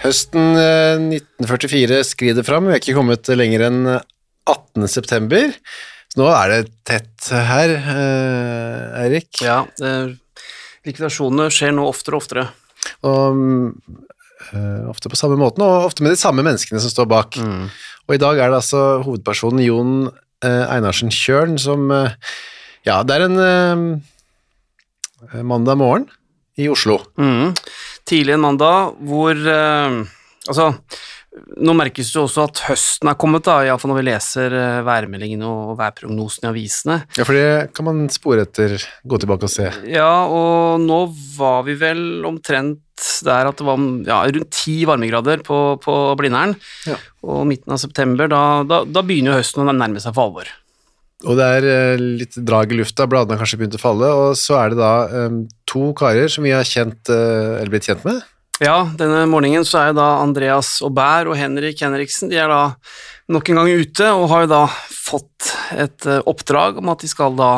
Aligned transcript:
Høsten 0.00 0.54
eh, 0.56 0.96
1944 1.20 2.00
skrider 2.08 2.46
fram, 2.46 2.68
vi 2.68 2.76
er 2.76 2.80
ikke 2.80 2.96
kommet 2.96 3.28
lenger 3.36 3.66
enn 3.66 3.80
18. 3.90 4.86
september. 4.88 5.52
Så 6.10 6.22
nå 6.22 6.28
er 6.32 6.54
det 6.54 6.60
tett 6.88 7.28
her, 7.30 7.74
eh, 7.76 9.02
Eirik. 9.04 9.42
Ja, 9.44 9.58
eh, 9.84 10.14
likvidasjonene 10.88 11.50
skjer 11.52 11.74
nå 11.76 11.84
oftere 11.90 12.16
og 12.16 12.22
oftere. 12.24 12.46
Og 13.04 13.28
eh, 14.50 14.88
ofte 14.88 15.12
på 15.12 15.20
samme 15.20 15.36
måten, 15.40 15.66
og 15.66 15.90
ofte 15.90 16.02
med 16.06 16.16
de 16.16 16.22
samme 16.22 16.44
menneskene 16.46 16.80
som 16.80 16.92
står 16.94 17.10
bak. 17.10 17.36
Og 18.08 18.16
i 18.16 18.22
dag 18.22 18.40
er 18.40 18.48
det 18.50 18.62
altså 18.62 18.80
hovedpersonen 19.04 19.60
Jon 19.66 19.92
eh, 20.08 20.64
Einarsen 20.64 21.12
Kjørn 21.14 21.60
som 21.60 21.90
eh, 21.94 22.16
Ja, 22.88 23.02
det 23.04 23.18
er 23.18 23.22
en 23.28 23.38
eh, 23.44 23.76
mandag 25.44 25.76
morgen 25.78 26.08
i 26.58 26.66
Oslo. 26.72 26.96
Mm. 27.20 27.52
Tidlig 28.10 28.34
en 28.34 28.42
mandag 28.42 28.96
hvor 29.06 29.38
eh, 29.38 30.00
Altså, 30.48 30.70
nå 31.62 31.74
merkes 31.78 32.08
det 32.10 32.16
jo 32.16 32.24
også 32.24 32.46
at 32.48 32.60
høsten 32.66 33.10
er 33.10 33.16
kommet, 33.20 33.44
da, 33.46 33.60
iallfall 33.62 33.92
når 33.92 33.98
vi 34.00 34.04
leser 34.08 34.54
eh, 34.56 34.78
værmeldingene 34.86 35.46
og 35.46 35.74
værprognosen 35.78 36.46
i 36.46 36.50
avisene. 36.50 36.96
Ja, 37.18 37.26
for 37.28 37.36
det 37.36 37.74
kan 37.76 37.86
man 37.86 38.00
spore 38.10 38.46
etter, 38.48 38.74
gå 39.06 39.20
tilbake 39.20 39.46
og 39.46 39.52
se. 39.52 39.68
Ja, 39.86 40.08
og 40.26 40.80
nå 40.82 41.02
var 41.36 41.62
vi 41.68 41.76
vel 41.78 42.24
omtrent 42.26 42.80
der 43.24 43.48
at 43.48 43.60
det 43.60 43.68
var 43.68 43.84
ja, 44.08 44.22
rundt 44.26 44.50
ti 44.56 44.80
varmegrader 44.88 45.44
på, 45.46 45.60
på 45.84 45.98
Blindern. 46.20 46.56
Ja. 46.88 46.98
Og 47.22 47.44
midten 47.48 47.76
av 47.76 47.80
september, 47.84 48.28
da, 48.32 48.42
da, 48.66 48.82
da 48.88 49.04
begynner 49.06 49.36
jo 49.36 49.42
høsten 49.44 49.62
å 49.62 49.70
nærme 49.76 50.02
seg 50.02 50.16
for 50.16 50.26
alvor. 50.30 50.50
Og 51.28 51.36
det 51.36 51.46
er 51.58 51.66
eh, 51.68 52.02
litt 52.22 52.36
drag 52.48 52.70
i 52.72 52.78
lufta, 52.78 53.04
bladene 53.10 53.36
har 53.36 53.42
kanskje 53.42 53.60
begynt 53.60 53.76
å 53.76 53.82
falle, 53.82 54.08
og 54.16 54.38
så 54.40 54.56
er 54.62 54.72
det 54.72 54.80
da 54.80 54.92
um, 55.28 55.42
to 55.68 55.90
karer 55.96 56.32
som 56.32 56.46
vi 56.46 56.54
har 56.54 56.64
kjent, 56.64 57.10
uh, 57.12 57.60
blitt 57.68 57.90
kjent 57.90 58.06
med. 58.08 58.22
Ja, 58.60 58.86
denne 58.96 59.26
morgenen 59.28 59.66
så 59.68 59.82
er 59.82 59.96
da 59.96 60.14
Andreas 60.20 60.78
Aubert 60.84 61.28
og 61.28 61.36
Henrik 61.36 61.80
Henriksen 61.80 62.32
de 62.32 62.40
er 62.40 62.48
da 62.48 62.74
nok 63.32 63.48
en 63.48 63.60
gang 63.60 63.84
ute 63.84 64.08
og 64.12 64.26
har 64.32 64.44
jo 64.44 64.50
da 64.52 64.64
fått 64.92 65.52
et 65.80 66.08
oppdrag 66.28 66.80
om 66.80 66.90
at 66.92 67.04
de 67.04 67.08
skal 67.08 67.36
da 67.38 67.54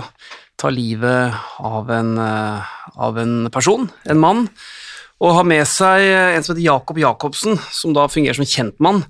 ta 0.61 0.71
livet 0.71 1.35
av 1.59 1.91
en, 1.91 2.13
av 2.23 3.19
en 3.19 3.35
person, 3.51 3.89
en 4.07 4.23
mann, 4.23 4.45
og 5.23 5.35
har 5.39 5.49
med 5.49 5.67
seg 5.67 6.07
en 6.07 6.45
som 6.45 6.53
heter 6.53 6.67
Jakob 6.69 7.01
Jacobsen, 7.03 7.59
som 7.75 7.95
da 7.97 8.07
fungerer 8.11 8.39
som 8.39 8.47
kjentmann. 8.47 9.03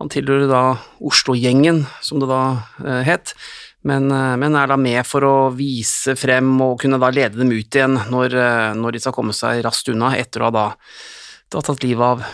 Han 0.00 0.12
tilhører 0.12 0.48
da 0.48 0.62
Oslo-gjengen, 1.04 1.84
som 2.04 2.24
det 2.24 2.30
da 2.30 2.40
het, 3.04 3.34
men, 3.84 4.08
eh, 4.10 4.34
men 4.40 4.56
er 4.56 4.70
da 4.70 4.78
med 4.80 5.04
for 5.06 5.26
å 5.28 5.36
vise 5.54 6.16
frem 6.16 6.54
og 6.64 6.78
kunne 6.82 7.00
da 7.00 7.10
lede 7.12 7.40
dem 7.40 7.52
ut 7.52 7.76
igjen 7.76 7.98
når, 8.12 8.36
eh, 8.40 8.70
når 8.78 8.96
de 8.96 9.04
skal 9.04 9.16
komme 9.16 9.36
seg 9.36 9.62
raskt 9.66 9.90
unna 9.92 10.14
etter 10.16 10.42
å 10.42 10.48
ha 10.48 10.54
da, 10.54 10.66
da 11.52 11.64
tatt 11.64 11.84
livet 11.84 12.04
av, 12.14 12.24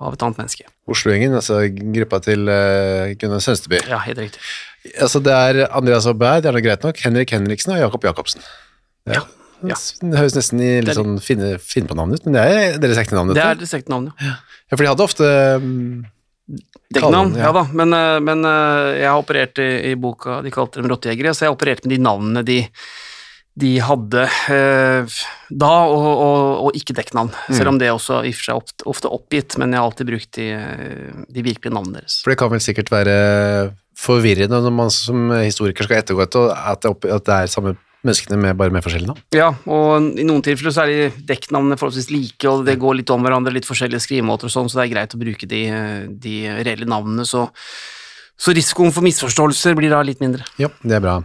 av 0.00 0.16
et 0.16 0.26
annet 0.26 0.42
menneske. 0.42 0.66
Oslo-gjengen, 0.86 1.34
altså 1.38 1.64
gruppa 1.94 2.20
til 2.22 2.46
uh, 2.46 3.10
Gunnar 3.18 3.42
Sønsteby. 3.42 3.80
Ja, 3.90 3.98
helt 4.04 4.20
riktig. 4.22 4.42
Altså 5.02 5.18
det 5.22 5.34
er 5.34 5.64
Andreas 5.66 6.06
Aubert, 6.06 6.44
det 6.44 6.50
er 6.50 6.54
nå 6.54 6.62
greit 6.62 6.86
nok, 6.86 7.00
Henrik 7.02 7.32
Henriksen 7.34 7.74
og 7.74 7.80
Jakob 7.80 8.06
Jacobsen. 8.06 8.44
Ja, 9.10 9.24
ja. 9.64 9.78
Det 10.02 10.18
høres 10.18 10.36
nesten 10.36 10.60
i 10.62 10.70
litt 10.84 10.98
sånn 10.98 11.16
finne, 11.22 11.56
finne 11.62 11.90
på 11.90 11.96
navnet 11.98 12.20
ut, 12.20 12.28
men 12.28 12.36
det 12.36 12.44
er 12.44 12.78
deres 12.82 13.00
ekte 13.00 13.16
navn. 13.16 13.32
Det 13.34 13.42
er 13.42 13.58
det 13.58 13.70
sekte 13.70 13.94
navnet, 13.94 14.14
ja. 14.20 14.36
Ja, 14.66 14.76
for 14.76 14.84
de 14.84 14.90
hadde 14.90 15.06
ofte 15.06 15.30
um, 15.62 16.04
Dekknavn, 16.94 17.32
ja. 17.34 17.48
ja. 17.48 17.52
da, 17.56 17.64
men, 17.74 17.92
eh, 17.96 18.18
men 18.22 18.46
eh, 18.46 18.92
jeg 19.00 19.08
har 19.10 19.18
operert 19.18 19.58
i, 19.58 19.70
i 19.90 19.96
boka, 19.98 20.38
de 20.44 20.52
kalte 20.54 20.78
dem 20.78 20.90
rottejegere, 20.92 21.32
så 21.34 21.44
jeg 21.44 21.50
har 21.50 21.56
operert 21.56 21.82
med 21.82 21.96
de 21.96 21.98
navnene 22.04 22.42
de, 22.46 22.60
de 23.58 23.72
hadde 23.82 24.26
eh, 24.54 25.16
da, 25.50 25.72
og, 25.90 26.06
og, 26.12 26.44
og 26.68 26.78
ikke 26.78 26.94
dekknavn. 27.00 27.32
Mm. 27.34 27.56
Selv 27.58 27.72
om 27.72 27.80
det 27.82 27.90
også 27.90 28.20
i 28.22 28.30
og 28.30 28.38
for 28.38 28.46
seg 28.50 28.60
ofte, 28.60 28.86
ofte 28.94 29.10
oppgitt, 29.18 29.58
men 29.58 29.74
jeg 29.74 29.82
har 29.82 29.88
alltid 29.90 30.12
brukt 30.12 30.30
de, 30.38 30.46
eh, 30.54 31.24
de 31.34 31.46
virkelige 31.48 31.74
navnene 31.74 31.98
deres. 32.04 32.20
For 32.22 32.30
det 32.34 32.38
kan 32.44 32.52
vel 32.54 32.62
sikkert 32.62 32.94
være 32.94 33.16
forvirrende 33.96 34.60
når 34.60 34.74
man 34.76 34.92
som 34.92 35.30
historiker 35.40 35.88
skal 35.88 36.02
ettergå 36.02 36.22
et, 36.26 36.38
at 36.52 36.84
det, 36.84 36.90
opp- 36.92 37.10
at 37.10 37.26
det 37.26 37.36
er 37.40 37.50
samme 37.50 37.74
menneskene 38.06 38.38
med, 38.40 38.56
bare 38.58 38.74
med 38.74 38.84
forskjellige 38.86 39.12
navn. 39.12 39.24
Ja, 39.36 39.50
og 39.66 40.08
i 40.18 40.24
noen 40.26 40.44
tilfeller 40.46 40.74
så 40.74 40.84
er 40.84 40.92
de 40.92 41.26
dekknavnene 41.28 41.78
forholdsvis 41.80 42.08
like, 42.14 42.46
og 42.50 42.64
det 42.68 42.78
går 42.82 43.00
litt 43.00 43.12
om 43.14 43.26
hverandre, 43.26 43.54
litt 43.54 43.68
forskjellige 43.68 44.04
skrivemåter 44.06 44.48
og 44.48 44.54
sånn, 44.54 44.70
så 44.70 44.80
det 44.80 44.86
er 44.86 44.94
greit 44.94 45.18
å 45.18 45.20
bruke 45.20 45.50
de, 45.50 45.62
de 46.22 46.38
reelle 46.56 46.88
navnene, 46.88 47.26
så, 47.28 47.46
så 48.38 48.56
risikoen 48.56 48.94
for 48.94 49.06
misforståelser 49.06 49.76
blir 49.78 49.92
da 49.94 50.02
litt 50.06 50.22
mindre. 50.24 50.46
Ja, 50.62 50.72
det 50.86 50.98
er 50.98 51.04
bra. 51.04 51.20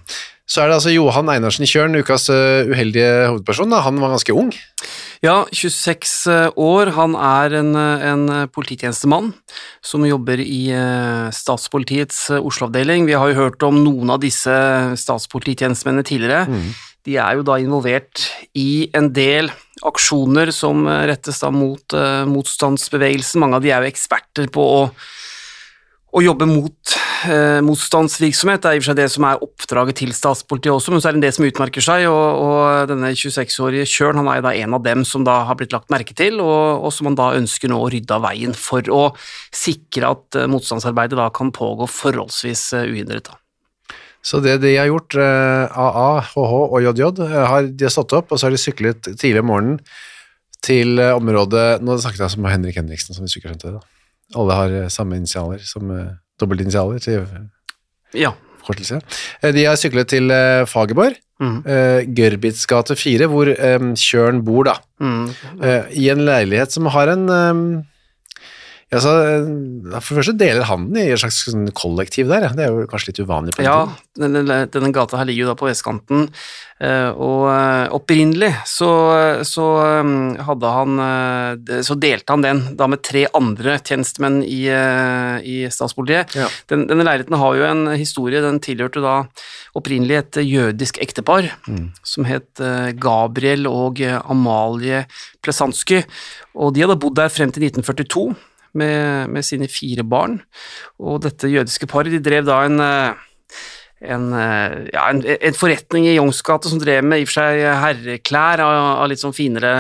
Så 0.52 0.60
er 0.60 0.68
det 0.68 0.82
altså 0.82 0.92
Johan 0.92 1.30
Einarsen 1.32 1.68
Kjørn, 1.70 1.96
ukas 2.04 2.26
uh, 2.28 2.68
uheldige 2.68 3.12
hovedperson. 3.30 3.72
Da. 3.72 3.80
Han 3.86 4.02
var 4.04 4.12
ganske 4.12 4.34
ung. 4.36 4.50
Ja, 5.22 5.46
26 5.54 6.26
år. 6.58 6.90
Han 6.98 7.14
er 7.14 7.54
en, 7.60 7.76
en 7.78 8.24
polititjenestemann 8.50 9.30
som 9.86 10.06
jobber 10.08 10.42
i 10.42 10.72
eh, 10.74 11.28
statspolitiets 11.38 12.24
eh, 12.34 12.42
Oslo-avdeling. 12.42 13.06
Vi 13.06 13.14
har 13.14 13.30
jo 13.30 13.44
hørt 13.44 13.62
om 13.68 13.84
noen 13.84 14.16
av 14.16 14.24
disse 14.24 14.56
statspolititjenestemennene 14.98 16.08
tidligere. 16.10 16.64
De 17.06 17.20
er 17.22 17.38
jo 17.38 17.46
da 17.46 17.60
involvert 17.62 18.26
i 18.58 18.90
en 18.98 19.12
del 19.14 19.54
aksjoner 19.86 20.50
som 20.58 20.88
eh, 20.90 21.06
rettes 21.14 21.46
da 21.46 21.54
mot 21.54 21.98
eh, 21.98 22.24
motstandsbevegelsen. 22.26 23.46
Mange 23.46 23.62
av 23.62 23.66
de 23.66 23.76
er 23.76 23.86
jo 23.86 23.94
eksperter 23.94 24.50
på 24.50 24.66
å 24.80 24.86
å 26.12 26.22
jobbe 26.24 26.48
mot 26.50 26.96
eh, 26.96 27.11
motstandsvirksomhet. 27.66 28.64
Det 28.64 28.70
er 28.70 28.78
i 28.78 28.80
og 28.80 28.84
for 28.84 28.92
seg 28.92 28.98
det 29.00 29.08
som 29.14 29.26
er 29.28 29.44
oppdraget 29.46 30.00
til 30.02 30.14
statspolitiet 30.16 30.74
også, 30.74 30.94
men 30.94 31.04
så 31.04 31.10
er 31.10 31.18
det 31.18 31.24
det 31.26 31.34
som 31.36 31.46
utmerker 31.48 31.86
seg, 31.86 32.06
og, 32.10 32.42
og 32.46 32.90
denne 32.92 33.12
26-årige 33.18 33.90
Kjørn 33.92 34.22
han 34.22 34.30
er 34.32 34.40
jo 34.40 34.46
da 34.48 34.54
en 34.58 34.78
av 34.78 34.86
dem 34.86 35.06
som 35.08 35.26
da 35.28 35.42
har 35.50 35.60
blitt 35.60 35.76
lagt 35.76 35.92
merke 35.94 36.16
til, 36.18 36.40
og, 36.44 36.86
og 36.86 36.96
som 36.96 37.10
man 37.10 37.20
da 37.20 37.32
ønsker 37.38 37.72
nå 37.72 37.78
å 37.82 37.90
rydde 37.94 38.18
av 38.18 38.26
veien 38.26 38.58
for 38.58 38.88
å 38.94 39.04
sikre 39.54 40.14
at 40.16 40.40
eh, 40.40 40.50
motstandsarbeidet 40.52 41.20
da 41.20 41.30
kan 41.36 41.54
pågå 41.56 41.90
forholdsvis 41.92 42.66
eh, 42.80 42.90
uhindret. 42.92 43.30
Da. 43.30 43.38
Så 44.22 44.40
det 44.44 44.60
de 44.62 44.76
har 44.78 44.90
gjort, 44.90 45.16
eh, 45.18 45.82
AA, 45.82 46.10
HH 46.32 46.56
og 46.62 46.80
JJ, 46.86 47.06
eh, 47.26 47.38
har, 47.50 47.70
de 47.70 47.88
har 47.88 47.94
stått 47.94 48.14
opp, 48.18 48.32
og 48.32 48.40
så 48.40 48.48
har 48.48 48.56
de 48.56 48.62
syklet 48.62 49.14
tidlig 49.16 49.42
om 49.42 49.50
morgenen 49.50 49.80
til 50.62 51.02
eh, 51.02 51.16
området 51.18 51.82
Nå 51.82 51.98
snakket 51.98 52.26
jeg 52.26 52.36
som 52.36 52.50
Henrik 52.50 52.78
Henriksen, 52.78 53.18
som 53.18 53.26
vi 53.26 53.34
sikkert 53.34 53.56
skjønte 53.56 53.72
det. 53.72 53.80
da. 53.80 54.38
Alle 54.42 54.58
har 54.60 54.76
eh, 54.84 54.92
samme 54.94 55.18
initialer, 55.18 55.64
som 55.66 55.90
eh, 55.96 56.14
dobbeltinitialer 56.42 57.00
til 57.04 57.28
Ja. 58.18 58.34
forkortelse. 58.62 59.00
Eh, 59.44 59.52
De 59.56 59.64
har 59.66 59.76
syklet 59.80 60.08
til 60.12 60.32
eh, 60.32 60.66
Fagerborg, 60.70 61.16
Mm. 61.42 61.64
eh, 61.66 62.04
Gørbits 62.14 62.68
gate 62.70 62.94
4, 62.96 63.26
hvor 63.32 63.50
eh, 63.50 63.80
Kjørn 63.98 64.44
bor, 64.46 64.64
da. 64.68 64.76
Mm. 65.02 65.30
I 65.98 66.10
en 66.14 66.20
leilighet 66.28 66.72
som 66.76 66.86
har 66.94 67.10
en 67.10 67.26
Ja, 68.92 69.00
så, 69.00 69.12
eh, 69.24 70.00
for 70.04 70.18
det 70.18 70.20
første 70.20 70.34
deler 70.36 70.66
han 70.68 70.90
den 70.90 70.98
i 71.00 71.12
et 71.14 71.22
slags 71.22 71.46
sånn 71.46 71.70
kollektiv 71.72 72.28
der, 72.28 72.50
det 72.58 72.66
er 72.66 72.74
jo 72.76 72.90
kanskje 72.92 73.14
litt 73.14 73.22
uvanlig 73.24 73.54
på 73.56 73.62
den 73.62 73.70
Ja, 73.70 73.86
denne, 74.20 74.58
denne 74.68 74.90
gata 74.92 75.16
her 75.22 75.30
ligger 75.30 75.46
jo 75.46 75.52
da 75.54 75.56
på 75.56 75.70
vestkanten, 75.70 76.26
eh, 76.84 77.08
og 77.16 77.46
eh, 77.54 77.86
opprinnelig 77.96 78.50
så, 78.68 78.90
så 79.48 79.70
hadde 80.44 80.74
han 80.76 81.00
Så 81.88 81.96
delte 81.96 82.36
han 82.36 82.44
den 82.44 82.62
da 82.76 82.90
med 82.92 83.04
tre 83.06 83.24
andre 83.38 83.78
tjenestemenn 83.80 84.42
i, 84.44 84.66
i 84.68 85.56
statspolitiet. 85.72 86.36
Ja. 86.36 86.50
Den, 86.68 86.84
denne 86.90 87.06
leiligheten 87.08 87.40
har 87.40 87.56
jo 87.56 87.66
en 87.70 87.88
historie, 87.96 88.44
den 88.44 88.60
tilhørte 88.64 89.04
da 89.04 89.16
opprinnelig 89.78 90.20
et 90.20 90.42
jødisk 90.44 91.00
ektepar 91.04 91.48
som 92.04 92.28
het 92.28 92.60
Gabriel 93.00 93.70
og 93.72 94.04
Amalie 94.04 95.06
Plesansky, 95.44 96.04
og 96.60 96.76
de 96.76 96.84
hadde 96.84 97.00
bodd 97.00 97.20
der 97.22 97.32
frem 97.32 97.54
til 97.56 97.70
1942 97.72 98.51
med, 98.78 99.30
med 99.30 99.46
sine 99.48 99.68
fire 99.72 100.04
barn, 100.08 100.40
og 101.00 101.22
dette 101.26 101.52
jødiske 101.52 101.90
paret 101.92 102.14
de 102.14 102.22
drev 102.24 102.48
da 102.48 102.62
en 102.68 102.80
eh, 102.80 103.28
en, 104.02 104.32
eh, 104.34 104.78
ja, 104.94 105.10
en, 105.12 105.22
en 105.22 105.58
forretning 105.58 106.08
i 106.10 106.16
Youngsgate 106.16 106.72
som 106.72 106.80
drev 106.82 107.06
med 107.06 107.22
i 107.22 107.26
og 107.28 107.30
for 107.30 107.42
seg 107.42 107.62
herreklær 107.84 108.64
av, 108.66 108.78
av 109.04 109.12
litt 109.12 109.22
sånn 109.22 109.36
finere, 109.36 109.74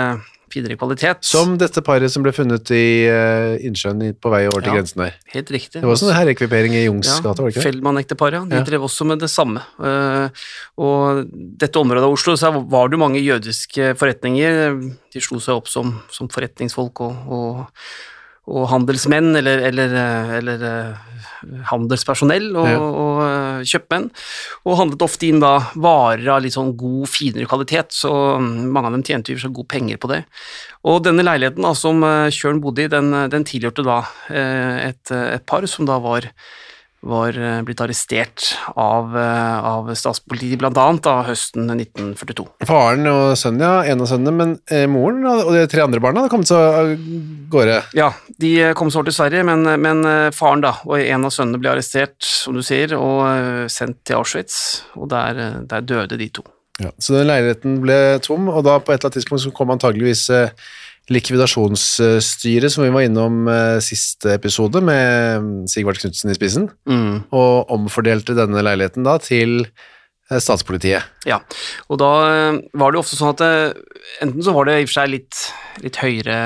finere 0.51 0.77
kvalitet. 0.77 1.23
Som 1.25 1.55
dette 1.57 1.81
paret 1.85 2.11
som 2.13 2.21
ble 2.25 2.33
funnet 2.35 2.69
i 2.75 3.07
uh, 3.09 3.55
innsjøen 3.65 4.13
på 4.21 4.33
vei 4.33 4.43
over 4.51 4.61
til 4.61 4.73
Ja. 4.73 4.77
grensen 4.77 5.05
der. 5.05 5.17
Helt 5.33 5.49
riktig. 5.55 5.79
Det 5.79 5.89
var 5.89 5.97
sånn 5.97 6.13
herrekvipering 6.13 6.75
i 6.77 6.83
Jungs 6.85 7.09
ja, 7.09 7.17
var 7.25 7.39
det 7.39 7.49
ikke 7.49 7.61
det? 7.61 7.65
Feldman-ekteparet, 7.69 8.37
ja. 8.37 8.43
De 8.51 8.61
Ja. 8.61 8.67
drev 8.67 8.85
også 8.85 9.07
med 9.09 9.23
det 9.23 9.31
samme. 9.33 9.63
Uh, 9.79 10.29
og 10.77 11.25
dette 11.31 11.81
området 11.81 12.05
av 12.05 12.13
Oslo 12.13 12.37
så 12.37 12.53
var 12.53 12.93
det 12.93 13.01
mange 13.01 13.23
jødiske 13.23 13.95
forretninger. 13.97 14.75
De 15.11 15.23
slo 15.23 15.41
seg 15.41 15.57
opp 15.57 15.71
som, 15.71 15.97
som 16.11 16.29
forretningsfolk 16.29 17.01
og, 17.07 17.25
og, 17.31 17.65
og 18.49 18.65
handelsmenn, 18.71 19.35
eller, 19.37 19.61
eller, 19.69 19.93
eh, 19.93 20.31
eller 20.39 20.63
eh, 20.65 21.27
handelspersonell 21.69 22.47
og, 22.55 22.67
Ja. 22.67 22.79
og 22.81 23.19
eh, 23.25 23.61
kjøpmenn. 23.69 24.09
Og 24.65 24.77
handlet 24.79 25.05
ofte 25.05 25.27
inn 25.29 25.39
da 25.43 25.53
varer 25.75 26.25
av 26.33 26.41
litt 26.41 26.55
sånn 26.57 26.73
god, 26.77 27.05
finere 27.11 27.45
kvalitet, 27.45 27.93
så 27.93 28.11
mm, 28.41 28.65
mange 28.73 28.89
av 28.89 28.97
dem 28.97 29.05
tjente 29.05 29.35
jo 29.35 29.37
så 29.43 29.53
gode 29.53 29.69
penger 29.69 30.01
på 30.01 30.09
det. 30.09 30.23
Og 30.89 31.03
denne 31.05 31.25
leiligheten 31.25 31.61
da, 31.61 31.75
som 31.77 32.01
Kjørn 32.01 32.63
bodde 32.63 32.87
i, 32.87 32.89
den, 32.89 33.13
den 33.29 33.45
tilhørte 33.45 33.85
da 33.85 33.99
et, 34.33 35.11
et 35.11 35.45
par 35.45 35.67
som 35.69 35.85
da 35.85 35.99
var 36.01 36.25
var 37.01 37.37
eh, 37.37 37.61
blitt 37.65 37.81
arrestert 37.81 38.51
av, 38.75 39.17
eh, 39.17 39.65
av 39.65 39.89
statspolitiet, 39.97 40.61
da, 40.61 41.15
høsten 41.25 41.65
1942. 41.73 42.45
Faren 42.69 43.09
og 43.09 43.33
sønnen, 43.39 43.65
ja, 43.65 43.73
en 43.89 44.05
av 44.05 44.11
sønnene, 44.11 44.35
men 44.37 44.53
eh, 44.69 44.85
moren 44.91 45.25
og 45.31 45.51
de 45.55 45.65
tre 45.71 45.85
andre 45.85 46.03
barna 46.03 46.23
hadde 46.23 46.33
kommet 46.33 46.51
seg 46.51 46.61
av 46.61 46.93
gårde. 47.51 47.81
Ja, 47.97 48.11
de 48.41 48.53
kom 48.77 48.81
kom 48.81 48.89
så 48.89 49.03
til 49.05 49.13
Sverige, 49.13 49.43
men, 49.45 49.61
men 49.77 50.01
faren 50.33 50.63
da, 50.63 50.71
og 50.87 50.97
en 50.97 51.27
av 51.27 51.33
sønnene 51.35 51.61
ble 51.61 51.69
arrestert, 51.69 52.17
som 52.25 52.57
du 52.57 52.63
sier, 52.65 52.95
og 52.97 53.69
sendt 53.69 53.99
til 54.09 54.17
Auschwitz, 54.17 54.55
og 54.97 55.11
der, 55.13 55.61
der 55.69 55.85
døde 55.85 56.17
de 56.17 56.31
to. 56.33 56.47
Ja. 56.81 56.89
Så 56.97 57.13
den 57.13 57.27
leiligheten 57.29 57.79
ble 57.83 57.97
tom, 58.25 58.47
og 58.49 58.63
da 58.65 58.77
på 58.79 58.93
et 58.93 58.99
eller 58.99 59.09
annet 59.09 59.19
tidspunkt 59.19 59.43
så 59.43 59.51
kom 59.55 59.73
antageligvis 59.73 60.23
eh, 60.33 60.53
likvidasjonsstyret, 61.11 62.71
som 62.71 62.83
vi 62.85 62.91
var 62.93 63.05
innom 63.05 63.47
eh, 63.51 63.77
siste 63.83 64.33
episode, 64.35 64.81
med 64.83 65.69
Sigvart 65.69 65.71
Sigvard 65.71 66.01
Knutsen 66.01 66.31
i 66.31 66.37
spissen, 66.37 66.69
Mm. 66.87 67.23
og 67.31 67.71
omfordelte 67.71 68.35
denne 68.37 68.61
leiligheten 68.63 69.03
da 69.03 69.17
til 69.21 69.65
eh, 69.65 70.39
statspolitiet. 70.39 71.03
Ja, 71.27 71.41
og 71.89 71.99
da 72.01 72.11
eh, 72.29 72.59
var 72.73 72.91
det 72.91 73.01
ofte 73.01 73.17
sånn 73.19 73.33
at 73.33 73.41
det, 73.43 73.81
enten 74.23 74.45
så 74.45 74.53
var 74.55 74.69
det 74.69 74.79
i 74.79 74.85
og 74.85 74.91
for 74.91 74.99
seg 75.01 75.11
litt, 75.15 75.41
litt 75.83 75.99
høyere 76.01 76.37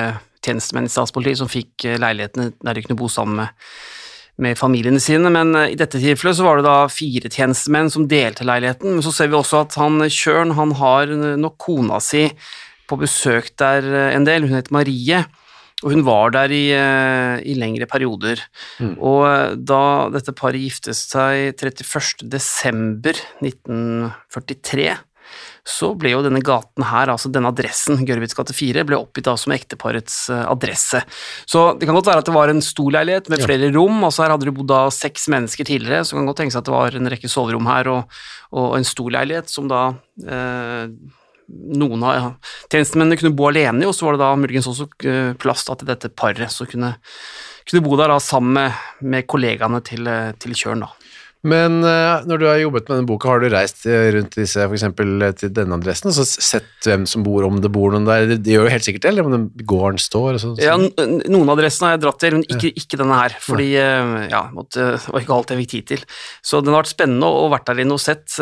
tjenestemenn 0.46 0.90
i 0.90 0.94
statspolitiet 0.94 1.42
som 1.42 1.50
fikk 1.52 1.88
leilighetene 2.02 2.52
der 2.62 2.74
de 2.78 2.86
kunne 2.86 3.00
bo 3.00 3.08
sammen 3.10 3.44
med, 3.44 3.50
med 4.38 4.58
familiene 4.60 5.00
sine, 5.00 5.30
men 5.32 5.56
i 5.64 5.78
dette 5.80 6.02
tilfellet 6.02 6.36
så 6.38 6.44
var 6.46 6.60
det 6.60 6.66
da 6.68 6.90
fire 6.92 7.30
tjenestemenn 7.32 7.90
som 7.94 8.06
delte 8.12 8.46
leiligheten, 8.46 8.98
men 8.98 9.06
så 9.06 9.14
ser 9.16 9.30
vi 9.32 9.38
også 9.40 9.62
at 9.64 9.78
han 9.80 10.04
Kjørn, 10.12 10.52
han 10.58 10.74
har 10.76 11.14
nok 11.40 11.56
kona 11.66 12.02
si 12.04 12.28
på 12.90 13.00
besøk 13.02 13.52
der 13.60 13.88
eh, 13.90 14.14
en 14.16 14.28
del, 14.28 14.48
hun 14.48 14.58
heter 14.58 14.76
Marie, 14.76 15.24
og 15.84 15.92
hun 15.92 16.06
var 16.08 16.32
der 16.34 16.54
i, 16.56 16.66
eh, 16.74 17.42
i 17.46 17.56
lengre 17.60 17.88
perioder. 17.90 18.42
Og 18.96 19.26
eh, 19.30 19.58
da 19.58 19.82
dette 20.14 20.36
paret 20.38 20.64
giftet 20.64 20.98
seg 20.98 21.58
31. 21.58 22.30
desember 22.32 23.20
1943, 23.44 24.94
så 25.66 25.88
ble 25.98 26.12
jo 26.12 26.22
denne 26.22 26.44
gaten 26.46 26.86
her, 26.86 27.10
altså 27.10 27.32
denne 27.34 27.50
adressen, 27.50 28.04
Gørvits 28.06 28.38
gate 28.38 28.54
4, 28.54 28.84
ble 28.86 29.00
oppgitt 29.02 29.26
da 29.26 29.34
som 29.42 29.56
ekteparets 29.56 30.30
adresse. 30.38 31.02
Så 31.50 31.64
det 31.80 31.90
kan 31.90 31.98
godt 31.98 32.12
være 32.12 32.22
at 32.22 32.30
det 32.30 32.36
var 32.36 32.54
en 32.54 32.62
stor 32.62 32.94
leilighet 32.94 33.32
med 33.34 33.42
flere 33.42 33.72
rom, 33.74 33.98
altså 34.06 34.24
her 34.24 34.36
hadde 34.36 34.46
det 34.46 34.54
bodd 34.54 34.70
da 34.70 34.84
seks 34.94 35.26
mennesker 35.34 35.66
tidligere, 35.66 36.06
så 36.06 36.14
det 36.14 36.22
kan 36.22 36.30
godt 36.30 36.42
tenke 36.44 36.54
seg 36.54 36.62
at 36.62 36.70
det 36.70 36.78
var 36.78 37.00
en 37.00 37.14
rekke 37.16 37.34
soverom 37.34 37.70
her, 37.74 37.90
og, 37.96 38.22
og 38.54 38.78
en 38.78 38.86
stor 38.86 39.10
leilighet 39.18 39.50
som 39.50 39.66
da 39.72 39.88
eh, 40.22 40.86
noen 41.48 42.04
av 42.06 42.16
ja, 42.16 42.30
tjenestemennene 42.72 43.20
kunne 43.20 43.36
bo 43.38 43.50
alene 43.50 43.88
og 43.88 43.94
så 43.96 44.08
var 44.08 44.16
det 44.16 44.24
da 44.24 44.32
muligens 44.40 44.70
også 44.72 44.88
eh, 45.06 45.34
plass 45.40 45.66
til 45.68 45.88
dette 45.88 46.10
paret 46.10 46.54
som 46.54 46.70
kunne, 46.70 46.96
kunne 47.70 47.84
bo 47.86 47.98
der 48.00 48.14
da 48.14 48.20
sammen 48.24 48.58
med, 48.58 48.80
med 49.06 49.28
kollegaene 49.30 49.82
til, 49.86 50.08
eh, 50.10 50.34
til 50.42 50.58
Kjørn. 50.58 50.86
da. 50.88 51.05
Men 51.46 51.84
eh, 51.86 52.24
når 52.26 52.40
du 52.42 52.46
har 52.50 52.58
jobbet 52.58 52.88
med 52.90 52.96
denne 52.98 53.10
boka, 53.10 53.30
har 53.30 53.44
du 53.44 53.48
reist 53.54 53.84
eh, 53.86 54.08
rundt 54.16 54.34
disse, 54.34 54.58
for 54.66 54.74
eksempel 54.74 55.22
eh, 55.28 55.34
til 55.38 55.52
denne 55.54 55.78
adressen, 55.78 56.10
og 56.10 56.16
så 56.18 56.26
sett 56.26 56.88
hvem 56.88 57.04
som 57.10 57.22
bor, 57.26 57.46
om 57.46 57.60
det 57.62 57.70
bor 57.76 57.94
noen 57.94 58.08
der? 58.08 58.26
Det 58.42 58.56
gjør 58.56 58.66
jo 58.66 58.72
helt 58.74 58.88
sikkert 58.88 59.04
det, 59.06 59.12
eller 59.12 59.28
om 59.28 59.36
den 59.36 59.46
gården 59.70 60.02
står? 60.02 60.40
Og 60.40 60.42
så, 60.42 60.54
Ja, 60.64 60.74
noen 60.80 61.44
av 61.46 61.54
adressene 61.54 61.92
har 61.92 61.98
jeg 61.98 62.04
dratt 62.08 62.20
til, 62.24 62.38
men 62.40 62.48
ikke, 62.50 62.72
ikke 62.82 63.00
denne 63.02 63.20
her, 63.20 63.36
fordi 63.46 63.68
ja, 63.76 64.42
måtte, 64.56 64.88
det 64.96 65.14
var 65.14 65.22
ikke 65.26 65.38
alt 65.38 65.54
jeg 65.54 65.62
fikk 65.62 65.72
tid 65.76 65.90
til. 65.94 66.06
Så 66.46 66.64
den 66.66 66.74
har 66.74 66.82
vært 66.82 66.94
spennende 66.96 67.30
å 67.30 67.46
vært 67.54 67.70
der 67.70 67.84
inne 67.86 67.98
og 68.00 68.02
sett, 68.02 68.40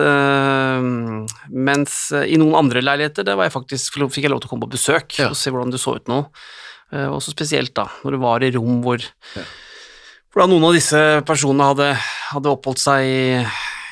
mens 1.50 1.98
i 2.24 2.40
noen 2.40 2.58
andre 2.64 2.84
leiligheter 2.86 3.28
der 3.28 3.40
var 3.40 3.50
jeg 3.50 3.56
faktisk, 3.58 4.00
fikk 4.14 4.28
jeg 4.28 4.34
lov 4.34 4.44
til 4.44 4.52
å 4.52 4.54
komme 4.54 4.68
på 4.68 4.76
besøk 4.78 5.20
Ja. 5.20 5.30
og 5.34 5.38
se 5.40 5.52
hvordan 5.52 5.74
det 5.74 5.82
så 5.84 5.98
ut 6.00 6.08
nå. 6.12 6.24
Også 6.94 7.34
spesielt 7.34 7.74
da, 7.76 7.88
når 8.06 8.16
det 8.16 8.22
var 8.22 8.44
i 8.46 8.52
rom 8.54 8.82
hvor, 8.86 9.02
hvor 9.34 9.46
da 10.42 10.50
noen 10.50 10.66
av 10.66 10.74
disse 10.74 11.00
personene 11.28 11.70
hadde, 11.70 11.92
hadde 12.32 12.50
oppholdt 12.50 12.82
seg 12.82 13.06
i, 13.06 13.20